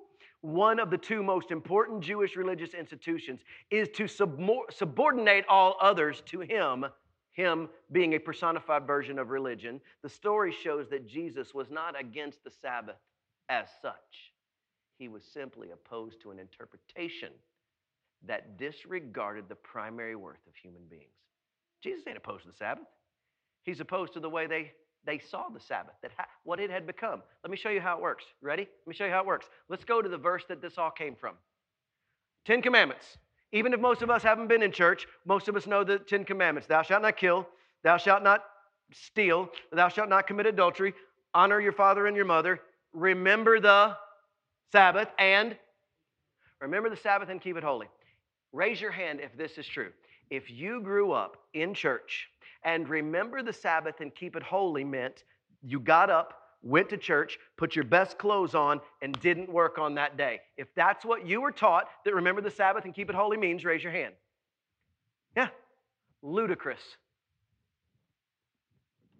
one 0.41 0.79
of 0.79 0.89
the 0.89 0.97
two 0.97 1.21
most 1.21 1.51
important 1.51 2.01
Jewish 2.01 2.35
religious 2.35 2.73
institutions 2.73 3.41
is 3.69 3.87
to 3.89 4.07
subordinate 4.07 5.45
all 5.47 5.77
others 5.79 6.23
to 6.27 6.39
him, 6.39 6.85
him 7.33 7.69
being 7.91 8.13
a 8.15 8.19
personified 8.19 8.87
version 8.87 9.19
of 9.19 9.29
religion. 9.29 9.79
The 10.01 10.09
story 10.09 10.51
shows 10.51 10.89
that 10.89 11.07
Jesus 11.07 11.53
was 11.53 11.69
not 11.69 11.99
against 11.99 12.43
the 12.43 12.49
Sabbath 12.49 12.97
as 13.47 13.67
such, 13.79 14.33
he 14.97 15.07
was 15.07 15.23
simply 15.23 15.69
opposed 15.71 16.19
to 16.21 16.31
an 16.31 16.39
interpretation 16.39 17.29
that 18.27 18.57
disregarded 18.57 19.45
the 19.47 19.55
primary 19.55 20.15
worth 20.15 20.45
of 20.47 20.55
human 20.55 20.81
beings. 20.89 21.05
Jesus 21.81 22.03
ain't 22.07 22.17
opposed 22.17 22.43
to 22.43 22.49
the 22.49 22.57
Sabbath. 22.57 22.87
He's 23.63 23.79
opposed 23.79 24.13
to 24.13 24.19
the 24.19 24.29
way 24.29 24.47
they 24.47 24.71
they 25.05 25.17
saw 25.17 25.47
the 25.49 25.59
Sabbath, 25.59 25.95
that 26.01 26.11
ha- 26.17 26.27
what 26.43 26.59
it 26.59 26.69
had 26.69 26.85
become. 26.85 27.21
Let 27.43 27.51
me 27.51 27.57
show 27.57 27.69
you 27.69 27.79
how 27.79 27.95
it 27.95 28.01
works. 28.01 28.25
Ready? 28.41 28.63
Let 28.63 28.87
me 28.87 28.93
show 28.93 29.05
you 29.05 29.11
how 29.11 29.21
it 29.21 29.25
works. 29.25 29.47
Let's 29.69 29.85
go 29.85 30.01
to 30.01 30.09
the 30.09 30.17
verse 30.17 30.43
that 30.49 30.61
this 30.61 30.77
all 30.77 30.91
came 30.91 31.15
from. 31.15 31.35
Ten 32.45 32.61
Commandments. 32.61 33.17
Even 33.51 33.73
if 33.73 33.79
most 33.79 34.01
of 34.01 34.09
us 34.09 34.21
haven't 34.21 34.47
been 34.47 34.61
in 34.61 34.71
church, 34.71 35.07
most 35.25 35.47
of 35.47 35.55
us 35.55 35.65
know 35.65 35.83
the 35.83 35.99
Ten 35.99 36.25
Commandments. 36.25 36.67
Thou 36.67 36.81
shalt 36.81 37.01
not 37.01 37.17
kill, 37.17 37.47
thou 37.83 37.97
shalt 37.97 38.23
not 38.23 38.43
steal, 38.93 39.49
thou 39.71 39.87
shalt 39.87 40.09
not 40.09 40.27
commit 40.27 40.45
adultery, 40.45 40.93
honor 41.33 41.59
your 41.59 41.71
father 41.71 42.05
and 42.05 42.15
your 42.15 42.25
mother, 42.25 42.59
remember 42.93 43.59
the 43.59 43.95
Sabbath, 44.71 45.07
and 45.17 45.57
remember 46.61 46.89
the 46.89 46.97
Sabbath 46.97 47.29
and 47.29 47.41
keep 47.41 47.57
it 47.57 47.63
holy. 47.63 47.87
Raise 48.53 48.81
your 48.81 48.91
hand 48.91 49.19
if 49.21 49.37
this 49.37 49.57
is 49.57 49.67
true. 49.67 49.91
If 50.29 50.49
you 50.51 50.81
grew 50.81 51.11
up 51.11 51.37
in 51.53 51.73
church 51.73 52.29
And 52.63 52.89
remember 52.89 53.41
the 53.43 53.53
Sabbath 53.53 54.01
and 54.01 54.13
keep 54.13 54.35
it 54.35 54.43
holy 54.43 54.83
meant 54.83 55.23
you 55.63 55.79
got 55.79 56.09
up, 56.09 56.33
went 56.61 56.89
to 56.89 56.97
church, 56.97 57.37
put 57.57 57.75
your 57.75 57.85
best 57.85 58.17
clothes 58.17 58.55
on, 58.55 58.81
and 59.01 59.19
didn't 59.21 59.49
work 59.49 59.77
on 59.77 59.95
that 59.95 60.17
day. 60.17 60.41
If 60.57 60.67
that's 60.75 61.05
what 61.05 61.25
you 61.25 61.41
were 61.41 61.51
taught, 61.51 61.85
that 62.05 62.13
remember 62.13 62.41
the 62.41 62.51
Sabbath 62.51 62.85
and 62.85 62.93
keep 62.93 63.09
it 63.09 63.15
holy 63.15 63.37
means, 63.37 63.63
raise 63.63 63.83
your 63.83 63.93
hand. 63.93 64.13
Yeah, 65.37 65.49
ludicrous. 66.21 66.81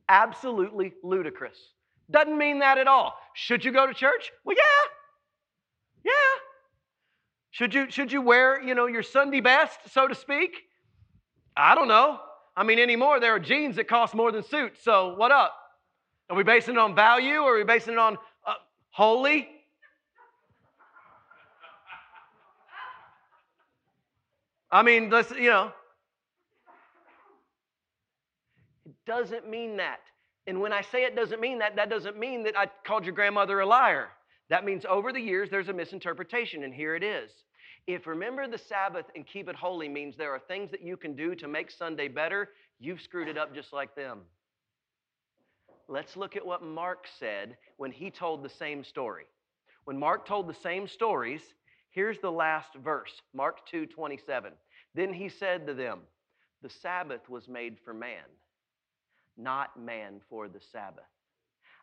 Absolutely 0.10 0.94
ludicrous. 1.04 1.58
Doesn't 2.12 2.38
mean 2.38 2.60
that 2.60 2.78
at 2.78 2.88
all. 2.88 3.16
Should 3.36 3.64
you 3.64 3.72
go 3.72 3.88
to 3.88 3.94
church? 3.94 4.32
Well, 4.44 4.58
yeah. 4.58 4.99
Should 7.60 7.74
you, 7.74 7.92
should 7.92 8.10
you 8.10 8.22
wear, 8.22 8.64
you 8.64 8.74
know, 8.74 8.86
your 8.86 9.04
Sunday 9.04 9.42
best, 9.42 9.92
so 9.92 10.08
to 10.08 10.16
speak? 10.16 10.62
I 11.58 11.76
don't 11.76 11.90
know. 11.90 12.22
I 12.56 12.64
mean, 12.64 12.80
anymore, 12.80 13.20
there 13.20 13.36
are 13.36 13.40
jeans 13.40 13.76
that 13.76 13.90
cost 13.90 14.16
more 14.16 14.32
than 14.32 14.44
suits, 14.44 14.82
so 14.82 15.14
what 15.16 15.34
up? 15.34 15.54
Are 16.30 16.38
we 16.38 16.44
basing 16.44 16.76
it 16.76 16.80
on 16.80 16.96
value 16.96 17.40
or 17.40 17.56
are 17.56 17.58
we 17.58 17.66
basing 17.66 17.96
it 17.96 18.00
on 18.00 18.16
uh, 18.48 18.54
holy? 18.92 19.50
I 24.72 24.82
mean, 24.82 25.10
let's, 25.10 25.30
you 25.32 25.50
know. 25.50 25.74
It 28.86 28.96
doesn't 29.06 29.50
mean 29.50 29.76
that. 29.76 30.00
And 30.48 30.62
when 30.62 30.72
I 30.72 30.80
say 30.80 31.04
it 31.04 31.14
doesn't 31.14 31.42
mean 31.42 31.60
that, 31.60 31.76
that 31.76 31.90
doesn't 31.90 32.18
mean 32.18 32.44
that 32.44 32.58
I 32.58 32.68
called 32.88 33.04
your 33.04 33.14
grandmother 33.14 33.60
a 33.60 33.66
liar. 33.66 34.08
That 34.50 34.64
means 34.64 34.86
over 34.86 35.12
the 35.12 35.20
years 35.20 35.50
there's 35.50 35.68
a 35.68 35.74
misinterpretation, 35.74 36.64
and 36.64 36.74
here 36.74 36.96
it 36.96 37.04
is. 37.04 37.30
If 37.90 38.06
remember 38.06 38.48
the 38.48 38.60
Sabbath 38.60 39.08
and 39.16 39.26
keep 39.26 39.50
it 39.50 39.56
holy 39.56 39.90
means 39.90 40.16
there 40.16 40.30
are 40.30 40.38
things 40.38 40.70
that 40.70 40.84
you 40.84 40.96
can 40.96 41.16
do 41.16 41.34
to 41.34 41.48
make 41.48 41.72
Sunday 41.72 42.08
better, 42.08 42.50
you've 42.80 43.02
screwed 43.02 43.28
it 43.28 43.36
up 43.36 43.52
just 43.52 43.74
like 43.74 43.96
them. 43.96 44.20
Let's 45.88 46.16
look 46.16 46.36
at 46.36 46.46
what 46.46 46.62
Mark 46.62 47.08
said 47.18 47.58
when 47.78 47.92
he 47.92 48.12
told 48.12 48.44
the 48.44 48.50
same 48.50 48.84
story. 48.84 49.26
When 49.86 49.98
Mark 49.98 50.28
told 50.28 50.48
the 50.48 50.54
same 50.54 50.88
stories, 50.88 51.42
here's 51.90 52.20
the 52.20 52.32
last 52.32 52.76
verse, 52.76 53.24
Mark 53.34 53.66
2 53.66 53.88
27. 53.88 54.54
Then 54.94 55.12
he 55.12 55.28
said 55.28 55.66
to 55.66 55.74
them, 55.74 56.02
The 56.62 56.70
Sabbath 56.70 57.28
was 57.28 57.48
made 57.48 57.78
for 57.84 57.96
man, 57.96 58.30
not 59.36 59.80
man 59.84 60.22
for 60.30 60.48
the 60.48 60.62
Sabbath. 60.72 61.10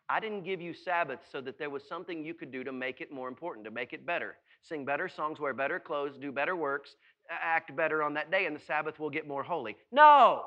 I 0.07 0.21
didn't 0.21 0.45
give 0.45 0.61
you 0.61 0.73
Sabbath 0.73 1.19
so 1.29 1.41
that 1.41 1.59
there 1.59 1.69
was 1.69 1.83
something 1.83 2.23
you 2.23 2.33
could 2.33 2.53
do 2.53 2.63
to 2.63 2.71
make 2.71 3.01
it 3.01 3.11
more 3.11 3.27
important, 3.27 3.65
to 3.65 3.71
make 3.71 3.91
it 3.91 4.05
better. 4.05 4.37
Sing 4.61 4.85
better 4.85 5.07
songs, 5.07 5.39
wear 5.39 5.53
better 5.53 5.79
clothes, 5.79 6.17
do 6.17 6.31
better 6.31 6.55
works, 6.55 6.95
act 7.29 7.75
better 7.75 8.03
on 8.03 8.13
that 8.15 8.31
day, 8.31 8.45
and 8.45 8.55
the 8.55 8.59
Sabbath 8.59 8.99
will 8.99 9.09
get 9.09 9.27
more 9.27 9.43
holy. 9.43 9.75
No! 9.91 10.43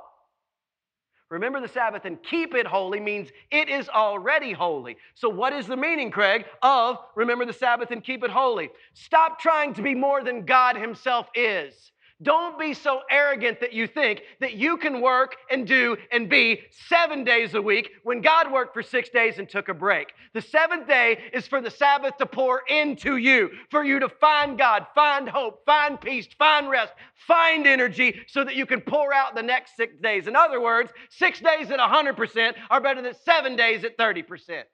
Remember 1.30 1.60
the 1.60 1.68
Sabbath 1.68 2.06
and 2.06 2.20
keep 2.24 2.54
it 2.54 2.66
holy 2.66 2.98
means 2.98 3.30
it 3.52 3.68
is 3.68 3.88
already 3.88 4.52
holy. 4.52 4.96
So, 5.14 5.28
what 5.28 5.52
is 5.52 5.68
the 5.68 5.76
meaning, 5.76 6.10
Craig, 6.10 6.44
of 6.60 6.98
remember 7.14 7.46
the 7.46 7.52
Sabbath 7.52 7.92
and 7.92 8.02
keep 8.02 8.24
it 8.24 8.30
holy? 8.30 8.70
Stop 8.94 9.38
trying 9.38 9.72
to 9.74 9.82
be 9.82 9.94
more 9.94 10.24
than 10.24 10.44
God 10.44 10.76
Himself 10.76 11.28
is. 11.36 11.92
Don't 12.22 12.58
be 12.58 12.74
so 12.74 13.00
arrogant 13.10 13.60
that 13.60 13.72
you 13.72 13.86
think 13.86 14.22
that 14.40 14.54
you 14.54 14.76
can 14.76 15.00
work 15.00 15.36
and 15.50 15.66
do 15.66 15.96
and 16.12 16.28
be 16.28 16.60
seven 16.86 17.24
days 17.24 17.54
a 17.54 17.62
week 17.62 17.92
when 18.02 18.20
God 18.20 18.52
worked 18.52 18.74
for 18.74 18.82
six 18.82 19.08
days 19.08 19.38
and 19.38 19.48
took 19.48 19.70
a 19.70 19.74
break. 19.74 20.12
The 20.34 20.42
seventh 20.42 20.86
day 20.86 21.18
is 21.32 21.46
for 21.46 21.62
the 21.62 21.70
Sabbath 21.70 22.18
to 22.18 22.26
pour 22.26 22.60
into 22.68 23.16
you, 23.16 23.50
for 23.70 23.82
you 23.82 23.98
to 24.00 24.08
find 24.08 24.58
God, 24.58 24.86
find 24.94 25.30
hope, 25.30 25.64
find 25.64 25.98
peace, 25.98 26.28
find 26.38 26.68
rest, 26.68 26.92
find 27.26 27.66
energy 27.66 28.20
so 28.26 28.44
that 28.44 28.54
you 28.54 28.66
can 28.66 28.82
pour 28.82 29.14
out 29.14 29.34
the 29.34 29.42
next 29.42 29.74
six 29.76 29.96
days. 29.98 30.26
In 30.26 30.36
other 30.36 30.60
words, 30.60 30.92
six 31.08 31.40
days 31.40 31.70
at 31.70 31.78
100% 31.78 32.54
are 32.68 32.80
better 32.82 33.00
than 33.00 33.14
seven 33.24 33.56
days 33.56 33.82
at 33.84 33.96
30%. 33.96 34.64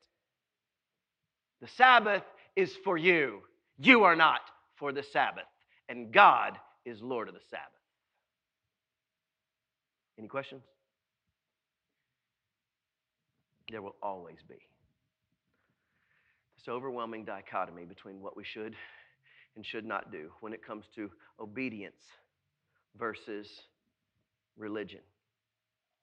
The 1.60 1.68
Sabbath 1.68 2.24
is 2.56 2.74
for 2.82 2.98
you. 2.98 3.42
You 3.78 4.02
are 4.02 4.16
not 4.16 4.40
for 4.74 4.90
the 4.92 5.04
Sabbath. 5.04 5.44
And 5.88 6.12
God 6.12 6.58
is 6.86 7.02
Lord 7.02 7.28
of 7.28 7.34
the 7.34 7.40
Sabbath. 7.50 7.64
Any 10.18 10.28
questions? 10.28 10.62
There 13.70 13.82
will 13.82 13.96
always 14.02 14.38
be 14.48 14.54
this 16.56 16.72
overwhelming 16.72 17.24
dichotomy 17.24 17.84
between 17.84 18.20
what 18.20 18.36
we 18.36 18.44
should 18.44 18.74
and 19.56 19.66
should 19.66 19.84
not 19.84 20.10
do 20.12 20.30
when 20.40 20.52
it 20.52 20.64
comes 20.64 20.84
to 20.94 21.10
obedience 21.40 22.02
versus 22.98 23.46
religion. 24.56 25.00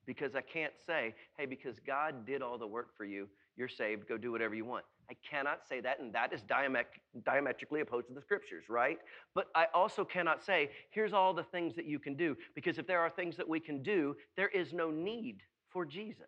Because 0.06 0.36
I 0.36 0.42
can't 0.42 0.74
say, 0.86 1.16
hey, 1.38 1.46
because 1.46 1.76
God 1.88 2.26
did 2.26 2.42
all 2.42 2.58
the 2.58 2.68
work 2.68 2.90
for 2.98 3.06
you, 3.06 3.28
you're 3.56 3.70
saved, 3.70 4.08
go 4.08 4.18
do 4.18 4.32
whatever 4.32 4.54
you 4.54 4.66
want. 4.66 4.84
I 5.10 5.16
cannot 5.30 5.68
say 5.68 5.82
that, 5.82 6.00
and 6.00 6.14
that 6.14 6.32
is 6.34 6.42
diametrically 6.44 7.82
opposed 7.82 8.08
to 8.08 8.14
the 8.14 8.22
scriptures, 8.22 8.66
right? 8.70 9.00
But 9.36 9.48
I 9.54 9.68
also 9.74 10.06
cannot 10.06 10.44
say, 10.44 10.72
here's 10.92 11.14
all 11.14 11.34
the 11.34 11.44
things 11.44 11.76
that 11.76 11.86
you 11.86 12.00
can 12.00 12.16
do, 12.16 12.38
because 12.56 12.78
if 12.78 12.88
there 12.88 13.02
are 13.02 13.10
things 13.10 13.36
that 13.38 13.48
we 13.48 13.60
can 13.60 13.84
do, 13.84 14.16
there 14.38 14.48
is 14.48 14.72
no 14.74 14.90
need 14.90 15.42
for 15.70 15.86
Jesus. 15.86 16.28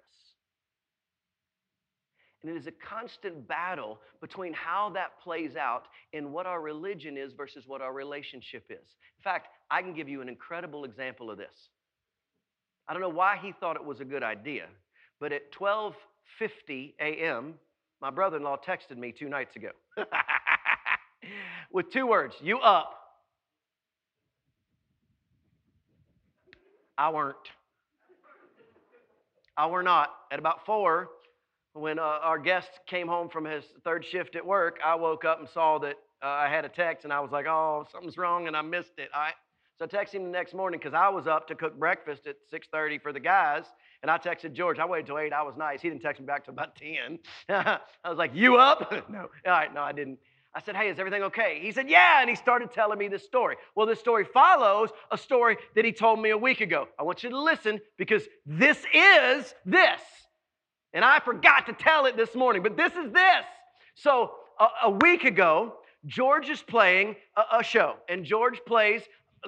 And 2.41 2.51
it 2.53 2.57
is 2.57 2.67
a 2.67 2.71
constant 2.71 3.47
battle 3.47 3.99
between 4.21 4.53
how 4.53 4.91
that 4.91 5.19
plays 5.23 5.55
out 5.55 5.87
in 6.13 6.31
what 6.31 6.45
our 6.45 6.61
religion 6.61 7.17
is 7.17 7.33
versus 7.33 7.63
what 7.65 7.81
our 7.81 7.93
relationship 7.93 8.65
is. 8.69 8.97
In 9.17 9.23
fact, 9.23 9.47
I 9.71 9.81
can 9.81 9.93
give 9.95 10.07
you 10.07 10.21
an 10.21 10.29
incredible 10.29 10.83
example 10.83 11.31
of 11.31 11.37
this. 11.37 11.69
I 12.87 12.93
don't 12.93 13.01
know 13.01 13.09
why 13.09 13.37
he 13.41 13.51
thought 13.51 13.77
it 13.77 13.83
was 13.83 13.99
a 13.99 14.05
good 14.05 14.21
idea, 14.21 14.67
but 15.19 15.31
at 15.31 15.51
12:50 15.53 16.93
a.m., 16.99 17.55
my 18.05 18.11
brother 18.11 18.37
in 18.37 18.43
law 18.43 18.55
texted 18.55 18.99
me 18.99 19.11
two 19.11 19.27
nights 19.27 19.55
ago 19.55 19.69
with 21.71 21.91
two 21.91 22.05
words 22.05 22.35
You 22.39 22.59
up? 22.59 22.93
I 26.99 27.09
weren't. 27.09 27.35
I 29.57 29.65
were 29.65 29.81
not. 29.81 30.11
At 30.31 30.37
about 30.37 30.67
four, 30.67 31.09
when 31.73 31.97
uh, 31.97 32.03
our 32.03 32.37
guest 32.37 32.69
came 32.85 33.07
home 33.07 33.27
from 33.27 33.43
his 33.43 33.63
third 33.83 34.05
shift 34.05 34.35
at 34.35 34.45
work, 34.45 34.77
I 34.85 34.93
woke 34.93 35.25
up 35.25 35.39
and 35.39 35.49
saw 35.49 35.79
that 35.79 35.95
uh, 36.23 36.27
I 36.27 36.47
had 36.47 36.63
a 36.63 36.69
text, 36.69 37.05
and 37.05 37.11
I 37.11 37.21
was 37.21 37.31
like, 37.31 37.47
"Oh, 37.47 37.87
something's 37.91 38.19
wrong," 38.19 38.45
and 38.47 38.55
I 38.55 38.61
missed 38.61 38.99
it. 38.99 39.09
I, 39.15 39.31
so 39.77 39.85
I 39.85 39.87
texted 39.87 40.15
him 40.15 40.23
the 40.23 40.29
next 40.29 40.53
morning 40.53 40.79
because 40.79 40.93
I 40.93 41.09
was 41.09 41.27
up 41.27 41.47
to 41.47 41.55
cook 41.55 41.77
breakfast 41.77 42.27
at 42.27 42.37
6:30 42.51 43.01
for 43.01 43.11
the 43.11 43.19
guys, 43.19 43.65
and 44.01 44.09
I 44.09 44.17
texted 44.17 44.53
George. 44.53 44.79
I 44.79 44.85
waited 44.85 45.07
till 45.07 45.19
eight. 45.19 45.33
I 45.33 45.43
was 45.43 45.55
nice. 45.57 45.81
He 45.81 45.89
didn't 45.89 46.01
text 46.01 46.21
me 46.21 46.25
back 46.25 46.45
till 46.45 46.53
about 46.53 46.75
10. 46.75 47.19
I 47.49 47.79
was 48.09 48.17
like, 48.17 48.31
"You 48.33 48.57
up?" 48.57 48.91
no, 49.09 49.19
all 49.19 49.29
right, 49.45 49.73
no, 49.73 49.81
I 49.81 49.91
didn't. 49.91 50.19
I 50.55 50.61
said, 50.61 50.77
Hey, 50.77 50.87
is 50.89 50.97
everything 50.99 51.23
okay? 51.23 51.59
He 51.61 51.73
said, 51.73 51.89
Yeah. 51.89 52.21
And 52.21 52.29
he 52.29 52.35
started 52.35 52.71
telling 52.71 52.97
me 52.97 53.09
this 53.09 53.25
story. 53.25 53.57
Well, 53.75 53.85
this 53.85 53.99
story 53.99 54.23
follows 54.23 54.89
a 55.11 55.17
story 55.17 55.57
that 55.75 55.83
he 55.83 55.91
told 55.91 56.21
me 56.21 56.29
a 56.29 56.37
week 56.37 56.61
ago. 56.61 56.87
I 56.97 57.03
want 57.03 57.23
you 57.23 57.29
to 57.29 57.37
listen 57.37 57.81
because 57.97 58.23
this 58.45 58.77
is 58.93 59.53
this. 59.65 59.99
And 60.93 61.03
I 61.03 61.19
forgot 61.19 61.65
to 61.65 61.73
tell 61.73 62.05
it 62.05 62.15
this 62.15 62.33
morning, 62.35 62.63
but 62.63 62.77
this 62.77 62.93
is 62.93 63.11
this. 63.11 63.45
So, 63.95 64.31
a, 64.57 64.67
a 64.83 64.89
week 64.89 65.25
ago, 65.25 65.73
George 66.05 66.49
is 66.49 66.61
playing 66.61 67.17
a, 67.35 67.59
a, 67.59 67.63
show, 67.63 67.95
and 68.07 68.23
George 68.23 68.61
plays 68.65 69.01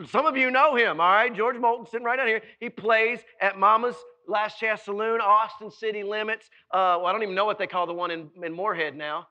some 0.06 0.26
of 0.26 0.38
you 0.38 0.52
know 0.52 0.76
him, 0.76 1.00
all 1.00 1.12
right? 1.12 1.34
George 1.34 1.58
Moulton 1.58 1.86
sitting 1.86 2.06
right 2.06 2.18
down 2.18 2.28
here. 2.28 2.42
He 2.60 2.70
plays 2.70 3.20
at 3.42 3.58
Mama's 3.58 3.96
Last 4.28 4.60
Chance 4.60 4.84
Saloon, 4.84 5.22
Austin 5.22 5.72
City 5.72 6.04
Limits. 6.04 6.50
Uh, 6.72 6.98
well, 7.00 7.08
I 7.08 7.12
don't 7.12 7.24
even 7.24 7.36
know 7.36 7.46
what 7.46 7.58
they 7.58 7.68
call 7.68 7.88
the 7.88 7.94
one 7.94 8.12
in, 8.12 8.30
in 8.44 8.54
Moorhead 8.54 8.96
now. 8.96 9.28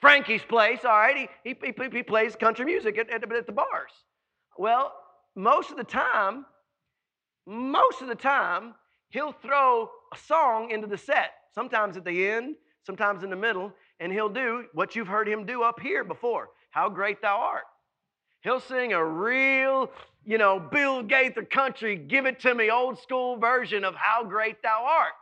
Frankie's 0.00 0.42
Place, 0.42 0.80
all 0.84 0.90
right? 0.90 1.28
He, 1.44 1.56
he, 1.62 1.72
he, 1.76 1.88
he 1.92 2.02
plays 2.02 2.36
country 2.36 2.64
music 2.64 2.98
at, 2.98 3.10
at, 3.10 3.32
at 3.32 3.46
the 3.46 3.52
bars. 3.52 3.92
Well, 4.56 4.92
most 5.34 5.70
of 5.70 5.76
the 5.76 5.84
time, 5.84 6.44
most 7.46 8.02
of 8.02 8.08
the 8.08 8.14
time, 8.14 8.74
he'll 9.10 9.32
throw 9.32 9.88
a 10.12 10.18
song 10.18 10.70
into 10.70 10.86
the 10.86 10.98
set, 10.98 11.30
sometimes 11.54 11.96
at 11.96 12.04
the 12.04 12.28
end, 12.28 12.56
sometimes 12.84 13.22
in 13.22 13.30
the 13.30 13.36
middle, 13.36 13.72
and 14.00 14.12
he'll 14.12 14.28
do 14.28 14.64
what 14.72 14.94
you've 14.94 15.08
heard 15.08 15.28
him 15.28 15.46
do 15.46 15.62
up 15.62 15.80
here 15.80 16.04
before 16.04 16.48
How 16.70 16.88
Great 16.88 17.22
Thou 17.22 17.38
Art. 17.38 17.64
He'll 18.42 18.60
sing 18.60 18.92
a 18.92 19.04
real, 19.04 19.90
you 20.24 20.38
know, 20.38 20.60
Bill 20.60 21.02
Gaither 21.02 21.44
country, 21.44 21.96
give 21.96 22.26
it 22.26 22.40
to 22.40 22.54
me, 22.54 22.70
old 22.70 22.98
school 23.00 23.36
version 23.36 23.84
of 23.84 23.94
How 23.94 24.24
Great 24.24 24.62
Thou 24.62 24.84
Art. 24.84 25.12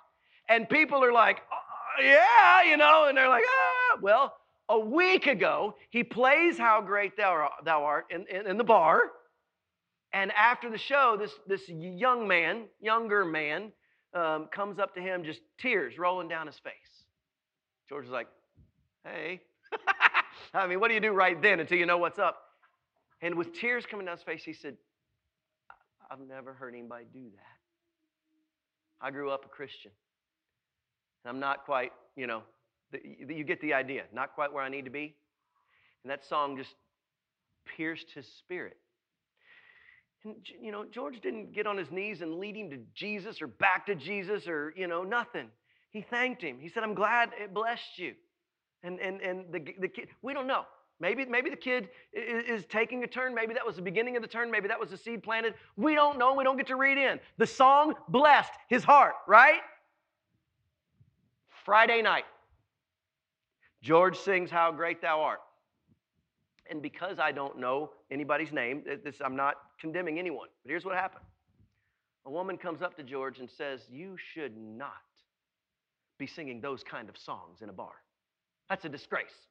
And 0.49 0.69
people 0.69 1.03
are 1.03 1.13
like, 1.13 1.41
oh, 1.53 2.03
yeah, 2.03 2.63
you 2.63 2.77
know, 2.77 3.07
and 3.09 3.17
they're 3.17 3.29
like, 3.29 3.45
ah. 3.49 3.99
Well, 4.03 4.35
a 4.69 4.79
week 4.79 5.27
ago, 5.27 5.77
he 5.91 6.05
plays 6.05 6.59
How 6.59 6.81
Great 6.83 7.17
Thou, 7.17 7.49
thou 7.65 7.85
Art 7.85 8.07
in, 8.11 8.27
in, 8.29 8.47
in 8.47 8.59
the 8.59 8.65
bar. 8.65 9.01
And 10.13 10.31
after 10.33 10.71
the 10.71 10.79
show, 10.79 11.17
this, 11.19 11.33
this 11.47 11.69
young 11.69 12.29
man, 12.29 12.65
younger 12.81 13.25
man, 13.25 13.73
um, 14.15 14.49
comes 14.53 14.79
up 14.79 14.95
to 14.95 15.01
him, 15.01 15.25
just 15.25 15.41
tears 15.59 15.99
rolling 15.99 16.29
down 16.29 16.47
his 16.47 16.59
face. 16.59 16.73
George 17.89 18.07
is 18.07 18.11
like, 18.11 18.29
hey. 19.05 19.41
I 20.55 20.67
mean, 20.67 20.81
what 20.81 20.89
do 20.89 20.95
you 20.95 21.01
do 21.01 21.13
right 21.13 21.41
then 21.41 21.61
until 21.61 21.79
you 21.79 21.87
know 21.87 21.99
what's 21.99 22.19
up? 22.19 22.46
And 23.23 23.37
with 23.37 23.55
tears 23.55 23.85
coming 23.87 24.07
down 24.07 24.17
his 24.17 24.25
face, 24.25 24.43
he 24.45 24.53
said, 24.53 24.77
I've 26.11 26.21
never 26.21 26.53
heard 26.53 26.75
anybody 26.75 27.07
do 27.13 27.25
that. 27.35 29.05
I 29.07 29.11
grew 29.11 29.31
up 29.31 29.45
a 29.45 29.49
Christian. 29.49 29.91
And 31.25 31.35
I'm 31.35 31.41
not 31.41 31.65
quite, 31.65 31.93
you 32.17 32.27
know, 32.27 32.43
the, 32.93 33.01
you 33.03 33.45
get 33.45 33.61
the 33.61 33.75
idea, 33.75 34.05
not 34.13 34.35
quite 34.35 34.53
where 34.53 34.63
I 34.63 34.69
need 34.69 34.85
to 34.85 34.91
be. 34.91 35.15
And 36.05 36.11
that 36.11 36.25
song 36.25 36.57
just 36.57 36.75
pierced 37.77 38.13
his 38.15 38.27
spirit. 38.39 38.77
And, 40.25 40.37
you 40.61 40.71
know, 40.71 40.85
George 40.85 41.21
didn't 41.21 41.53
get 41.53 41.67
on 41.67 41.77
his 41.77 41.91
knees 41.91 42.21
and 42.21 42.37
lead 42.37 42.57
him 42.57 42.71
to 42.71 42.79
Jesus 42.95 43.43
or 43.43 43.49
back 43.49 43.87
to 43.87 43.95
Jesus 43.95 44.47
or, 44.47 44.73
you 44.77 44.87
know, 44.87 45.03
nothing. 45.03 45.49
He 45.91 46.03
thanked 46.03 46.43
him. 46.43 46.59
He 46.61 46.69
said, 46.69 46.83
I'm 46.83 46.95
glad 46.95 47.31
it 47.41 47.53
blessed 47.53 47.99
you. 47.99 48.15
And, 48.83 49.01
and, 49.01 49.21
and 49.21 49.53
the, 49.53 49.61
the 49.81 49.89
kid, 49.89 50.09
we 50.23 50.33
don't 50.33 50.47
know. 50.47 50.65
Maybe, 50.99 51.27
maybe 51.27 51.51
the 51.51 51.57
kid 51.57 51.89
is, 52.13 52.61
is 52.61 52.67
taking 52.67 53.05
a 53.05 53.07
turn. 53.07 53.35
Maybe 53.35 53.53
that 53.55 53.67
was 53.67 53.77
the 53.77 53.83
beginning 53.83 54.17
of 54.17 54.23
the 54.23 54.29
turn. 54.29 54.51
Maybe 54.51 54.69
that 54.69 54.81
was 54.81 54.91
the 54.91 54.97
seed 54.97 55.23
planted. 55.23 55.55
We 55.77 55.95
don't 55.95 56.19
know. 56.19 56.35
We 56.35 56.45
don't 56.45 56.57
get 56.57 56.67
to 56.69 56.77
read 56.77 56.97
in. 56.97 57.21
The 57.37 57.47
song 57.47 57.95
blessed 58.09 58.53
his 58.69 58.83
heart, 58.83 59.15
right? 59.27 59.61
Friday 61.65 62.01
night, 62.01 62.25
George 63.83 64.17
sings 64.17 64.51
How 64.51 64.73
Great 64.73 65.03
Thou 65.03 65.21
Art. 65.21 65.41
And 66.71 66.81
because 66.83 67.19
I 67.19 67.31
don't 67.31 67.59
know 67.59 67.91
anybody's 68.11 68.53
name, 68.53 68.83
this, 69.05 69.17
I'm 69.25 69.37
not 69.37 69.55
condemning 69.79 70.19
anyone, 70.19 70.49
but 70.65 70.71
here's 70.71 70.85
what 70.85 70.95
happened. 70.95 71.25
A 72.25 72.31
woman 72.31 72.57
comes 72.57 72.83
up 72.83 72.97
to 72.97 73.03
George 73.03 73.39
and 73.39 73.49
says, 73.49 73.83
You 73.91 74.17
should 74.33 74.57
not 74.57 74.93
be 76.19 76.27
singing 76.27 76.61
those 76.61 76.83
kind 76.83 77.09
of 77.09 77.17
songs 77.17 77.63
in 77.63 77.69
a 77.69 77.73
bar. 77.73 77.93
That's 78.69 78.85
a 78.85 78.89
disgrace. 78.89 79.47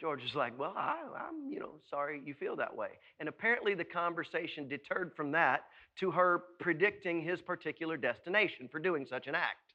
George 0.00 0.24
is 0.24 0.34
like, 0.34 0.58
Well, 0.58 0.72
I, 0.76 0.96
am 1.28 1.50
you 1.50 1.60
know, 1.60 1.72
sorry 1.90 2.22
you 2.24 2.32
feel 2.32 2.56
that 2.56 2.74
way. 2.74 2.88
And 3.20 3.28
apparently 3.28 3.74
the 3.74 3.84
conversation 3.84 4.66
deterred 4.66 5.12
from 5.14 5.30
that 5.32 5.64
to 5.98 6.10
her 6.10 6.44
predicting 6.58 7.20
his 7.20 7.42
particular 7.42 7.98
destination 7.98 8.68
for 8.72 8.78
doing 8.78 9.06
such 9.08 9.26
an 9.26 9.34
act. 9.34 9.74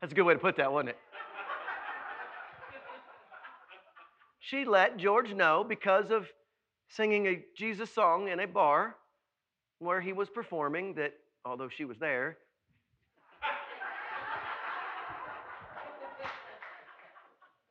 That's 0.00 0.12
a 0.12 0.16
good 0.16 0.24
way 0.24 0.34
to 0.34 0.40
put 0.40 0.56
that, 0.56 0.70
wasn't 0.70 0.90
it? 0.90 0.98
she 4.40 4.64
let 4.64 4.96
George 4.96 5.32
know 5.32 5.64
because 5.66 6.10
of 6.10 6.26
singing 6.88 7.26
a 7.26 7.42
Jesus 7.56 7.92
song 7.94 8.28
in 8.28 8.40
a 8.40 8.46
bar 8.46 8.96
where 9.78 10.00
he 10.00 10.12
was 10.12 10.28
performing 10.28 10.94
that 10.94 11.12
although 11.44 11.68
she 11.68 11.84
was 11.84 11.98
there, 11.98 12.38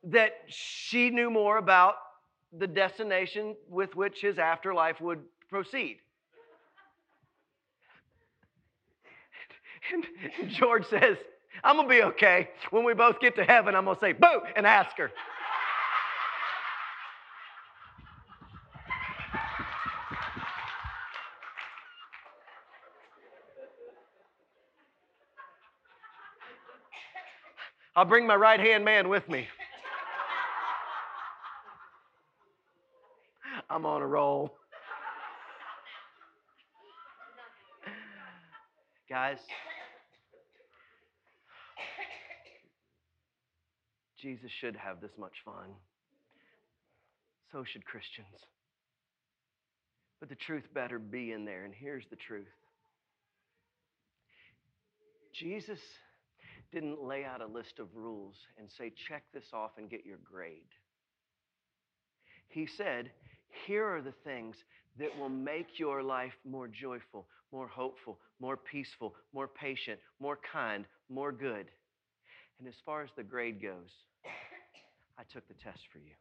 that 0.04 0.32
she 0.48 1.10
knew 1.10 1.30
more 1.30 1.58
about 1.58 1.94
the 2.58 2.66
destination 2.66 3.54
with 3.68 3.94
which 3.94 4.20
his 4.20 4.38
afterlife 4.38 5.00
would 5.00 5.20
proceed. 5.48 5.98
And 9.92 10.50
George 10.50 10.86
says, 10.86 11.16
I'm 11.64 11.76
going 11.76 11.88
to 11.88 11.94
be 11.94 12.02
okay. 12.02 12.50
When 12.70 12.84
we 12.84 12.94
both 12.94 13.20
get 13.20 13.36
to 13.36 13.44
heaven, 13.44 13.74
I'm 13.74 13.84
going 13.84 13.96
to 13.96 14.00
say, 14.00 14.12
boo, 14.12 14.40
and 14.56 14.66
ask 14.66 14.96
her. 14.96 15.10
I'll 27.96 28.04
bring 28.04 28.26
my 28.26 28.36
right 28.36 28.60
hand 28.60 28.84
man 28.84 29.08
with 29.08 29.28
me. 29.28 29.48
I'm 33.70 33.86
on 33.86 34.02
a 34.02 34.06
roll. 34.06 34.56
Guys, 39.08 39.38
Jesus 44.20 44.50
should 44.60 44.76
have 44.76 45.00
this 45.00 45.12
much 45.16 45.32
fun. 45.44 45.70
So 47.52 47.64
should 47.64 47.84
Christians. 47.84 48.26
But 50.18 50.28
the 50.28 50.34
truth 50.34 50.64
better 50.74 50.98
be 50.98 51.32
in 51.32 51.44
there, 51.44 51.64
and 51.64 51.72
here's 51.72 52.04
the 52.10 52.16
truth 52.16 52.46
Jesus 55.32 55.78
didn't 56.72 57.02
lay 57.02 57.24
out 57.24 57.40
a 57.40 57.46
list 57.46 57.78
of 57.78 57.88
rules 57.94 58.34
and 58.58 58.68
say, 58.76 58.92
check 59.08 59.22
this 59.32 59.46
off 59.52 59.70
and 59.78 59.88
get 59.88 60.04
your 60.04 60.18
grade. 60.24 60.60
He 62.48 62.66
said, 62.66 63.10
here 63.66 63.86
are 63.86 64.02
the 64.02 64.14
things 64.24 64.56
that 64.98 65.16
will 65.18 65.28
make 65.28 65.78
your 65.78 66.02
life 66.02 66.34
more 66.44 66.68
joyful, 66.68 67.26
more 67.52 67.68
hopeful, 67.68 68.18
more 68.40 68.56
peaceful, 68.56 69.14
more 69.32 69.48
patient, 69.48 69.98
more 70.20 70.38
kind, 70.52 70.84
more 71.08 71.32
good. 71.32 71.66
And 72.58 72.68
as 72.68 72.74
far 72.84 73.02
as 73.02 73.10
the 73.16 73.22
grade 73.22 73.62
goes, 73.62 73.90
I 75.18 75.22
took 75.32 75.46
the 75.48 75.54
test 75.54 75.80
for 75.92 75.98
you. 75.98 76.12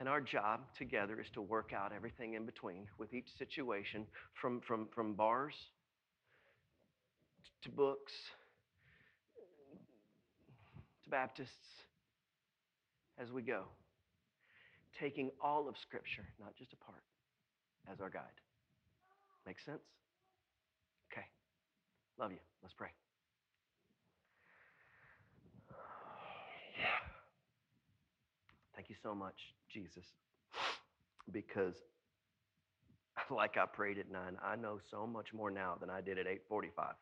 And 0.00 0.08
our 0.08 0.20
job 0.20 0.62
together 0.76 1.20
is 1.20 1.28
to 1.34 1.40
work 1.40 1.72
out 1.72 1.92
everything 1.94 2.34
in 2.34 2.44
between 2.44 2.88
with 2.98 3.14
each 3.14 3.28
situation 3.38 4.04
from, 4.40 4.60
from, 4.60 4.88
from 4.92 5.14
bars 5.14 5.54
to 7.62 7.70
books 7.70 8.12
to 11.04 11.10
Baptists 11.10 11.84
as 13.20 13.30
we 13.30 13.42
go, 13.42 13.64
taking 14.98 15.30
all 15.42 15.68
of 15.68 15.76
Scripture, 15.78 16.24
not 16.40 16.54
just 16.56 16.72
a 16.72 16.76
part, 16.76 17.02
as 17.90 18.00
our 18.00 18.10
guide. 18.10 18.22
Make 19.46 19.60
sense? 19.60 19.82
Okay. 21.12 21.26
Love 22.18 22.32
you. 22.32 22.38
Let's 22.62 22.74
pray. 22.74 22.88
Thank 28.74 28.88
you 28.88 28.96
so 29.02 29.14
much, 29.14 29.36
Jesus, 29.72 30.04
because 31.32 31.74
like 33.30 33.56
I 33.56 33.66
prayed 33.66 33.98
at 33.98 34.10
9, 34.10 34.20
I 34.42 34.56
know 34.56 34.78
so 34.90 35.06
much 35.06 35.32
more 35.32 35.50
now 35.50 35.76
than 35.80 35.90
I 35.90 36.00
did 36.00 36.18
at 36.18 36.26
845. 36.26 36.94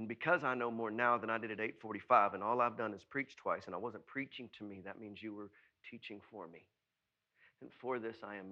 And 0.00 0.08
because 0.08 0.44
I 0.44 0.54
know 0.54 0.70
more 0.70 0.90
now 0.90 1.18
than 1.18 1.28
I 1.28 1.36
did 1.36 1.50
at 1.50 1.60
845, 1.60 2.32
and 2.32 2.42
all 2.42 2.62
I've 2.62 2.78
done 2.78 2.94
is 2.94 3.02
preach 3.10 3.36
twice, 3.36 3.64
and 3.66 3.74
I 3.74 3.78
wasn't 3.78 4.06
preaching 4.06 4.48
to 4.56 4.64
me, 4.64 4.80
that 4.86 4.98
means 4.98 5.22
you 5.22 5.34
were 5.34 5.50
teaching 5.90 6.22
for 6.30 6.48
me. 6.48 6.64
And 7.60 7.68
for 7.82 7.98
this, 7.98 8.16
I 8.24 8.36
am 8.36 8.46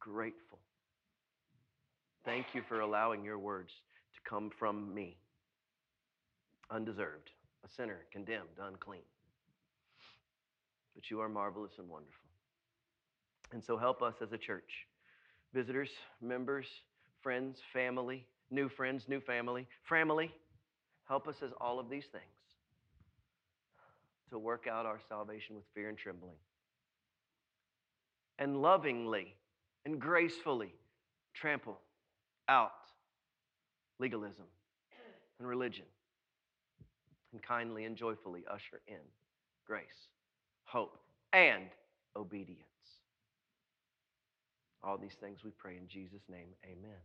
grateful. 0.00 0.58
Thank 2.24 2.46
you 2.54 2.62
for 2.68 2.80
allowing 2.80 3.24
your 3.24 3.38
words 3.38 3.70
to 4.14 4.28
come 4.28 4.50
from 4.58 4.92
me, 4.92 5.16
undeserved, 6.72 7.30
a 7.64 7.68
sinner, 7.72 8.00
condemned, 8.12 8.58
unclean. 8.60 9.02
But 10.96 11.08
you 11.08 11.20
are 11.20 11.28
marvelous 11.28 11.74
and 11.78 11.88
wonderful. 11.88 12.18
And 13.52 13.62
so 13.62 13.78
help 13.78 14.02
us 14.02 14.14
as 14.20 14.32
a 14.32 14.38
church, 14.38 14.88
visitors, 15.54 15.90
members, 16.20 16.66
friends, 17.22 17.58
family, 17.72 18.26
new 18.50 18.68
friends, 18.68 19.04
new 19.06 19.20
family, 19.20 19.68
family 19.88 20.32
Help 21.10 21.26
us 21.26 21.34
as 21.44 21.50
all 21.60 21.80
of 21.80 21.90
these 21.90 22.04
things 22.12 22.22
to 24.30 24.38
work 24.38 24.68
out 24.70 24.86
our 24.86 25.00
salvation 25.08 25.56
with 25.56 25.64
fear 25.74 25.88
and 25.88 25.98
trembling. 25.98 26.36
And 28.38 28.62
lovingly 28.62 29.34
and 29.84 30.00
gracefully 30.00 30.72
trample 31.34 31.80
out 32.48 32.70
legalism 33.98 34.44
and 35.40 35.48
religion. 35.48 35.86
And 37.32 37.42
kindly 37.42 37.86
and 37.86 37.96
joyfully 37.96 38.44
usher 38.48 38.80
in 38.86 39.02
grace, 39.66 39.82
hope, 40.62 40.96
and 41.32 41.64
obedience. 42.14 42.62
All 44.84 44.96
these 44.96 45.16
things 45.20 45.40
we 45.44 45.50
pray 45.58 45.76
in 45.76 45.88
Jesus' 45.88 46.22
name. 46.30 46.50
Amen. 46.64 47.00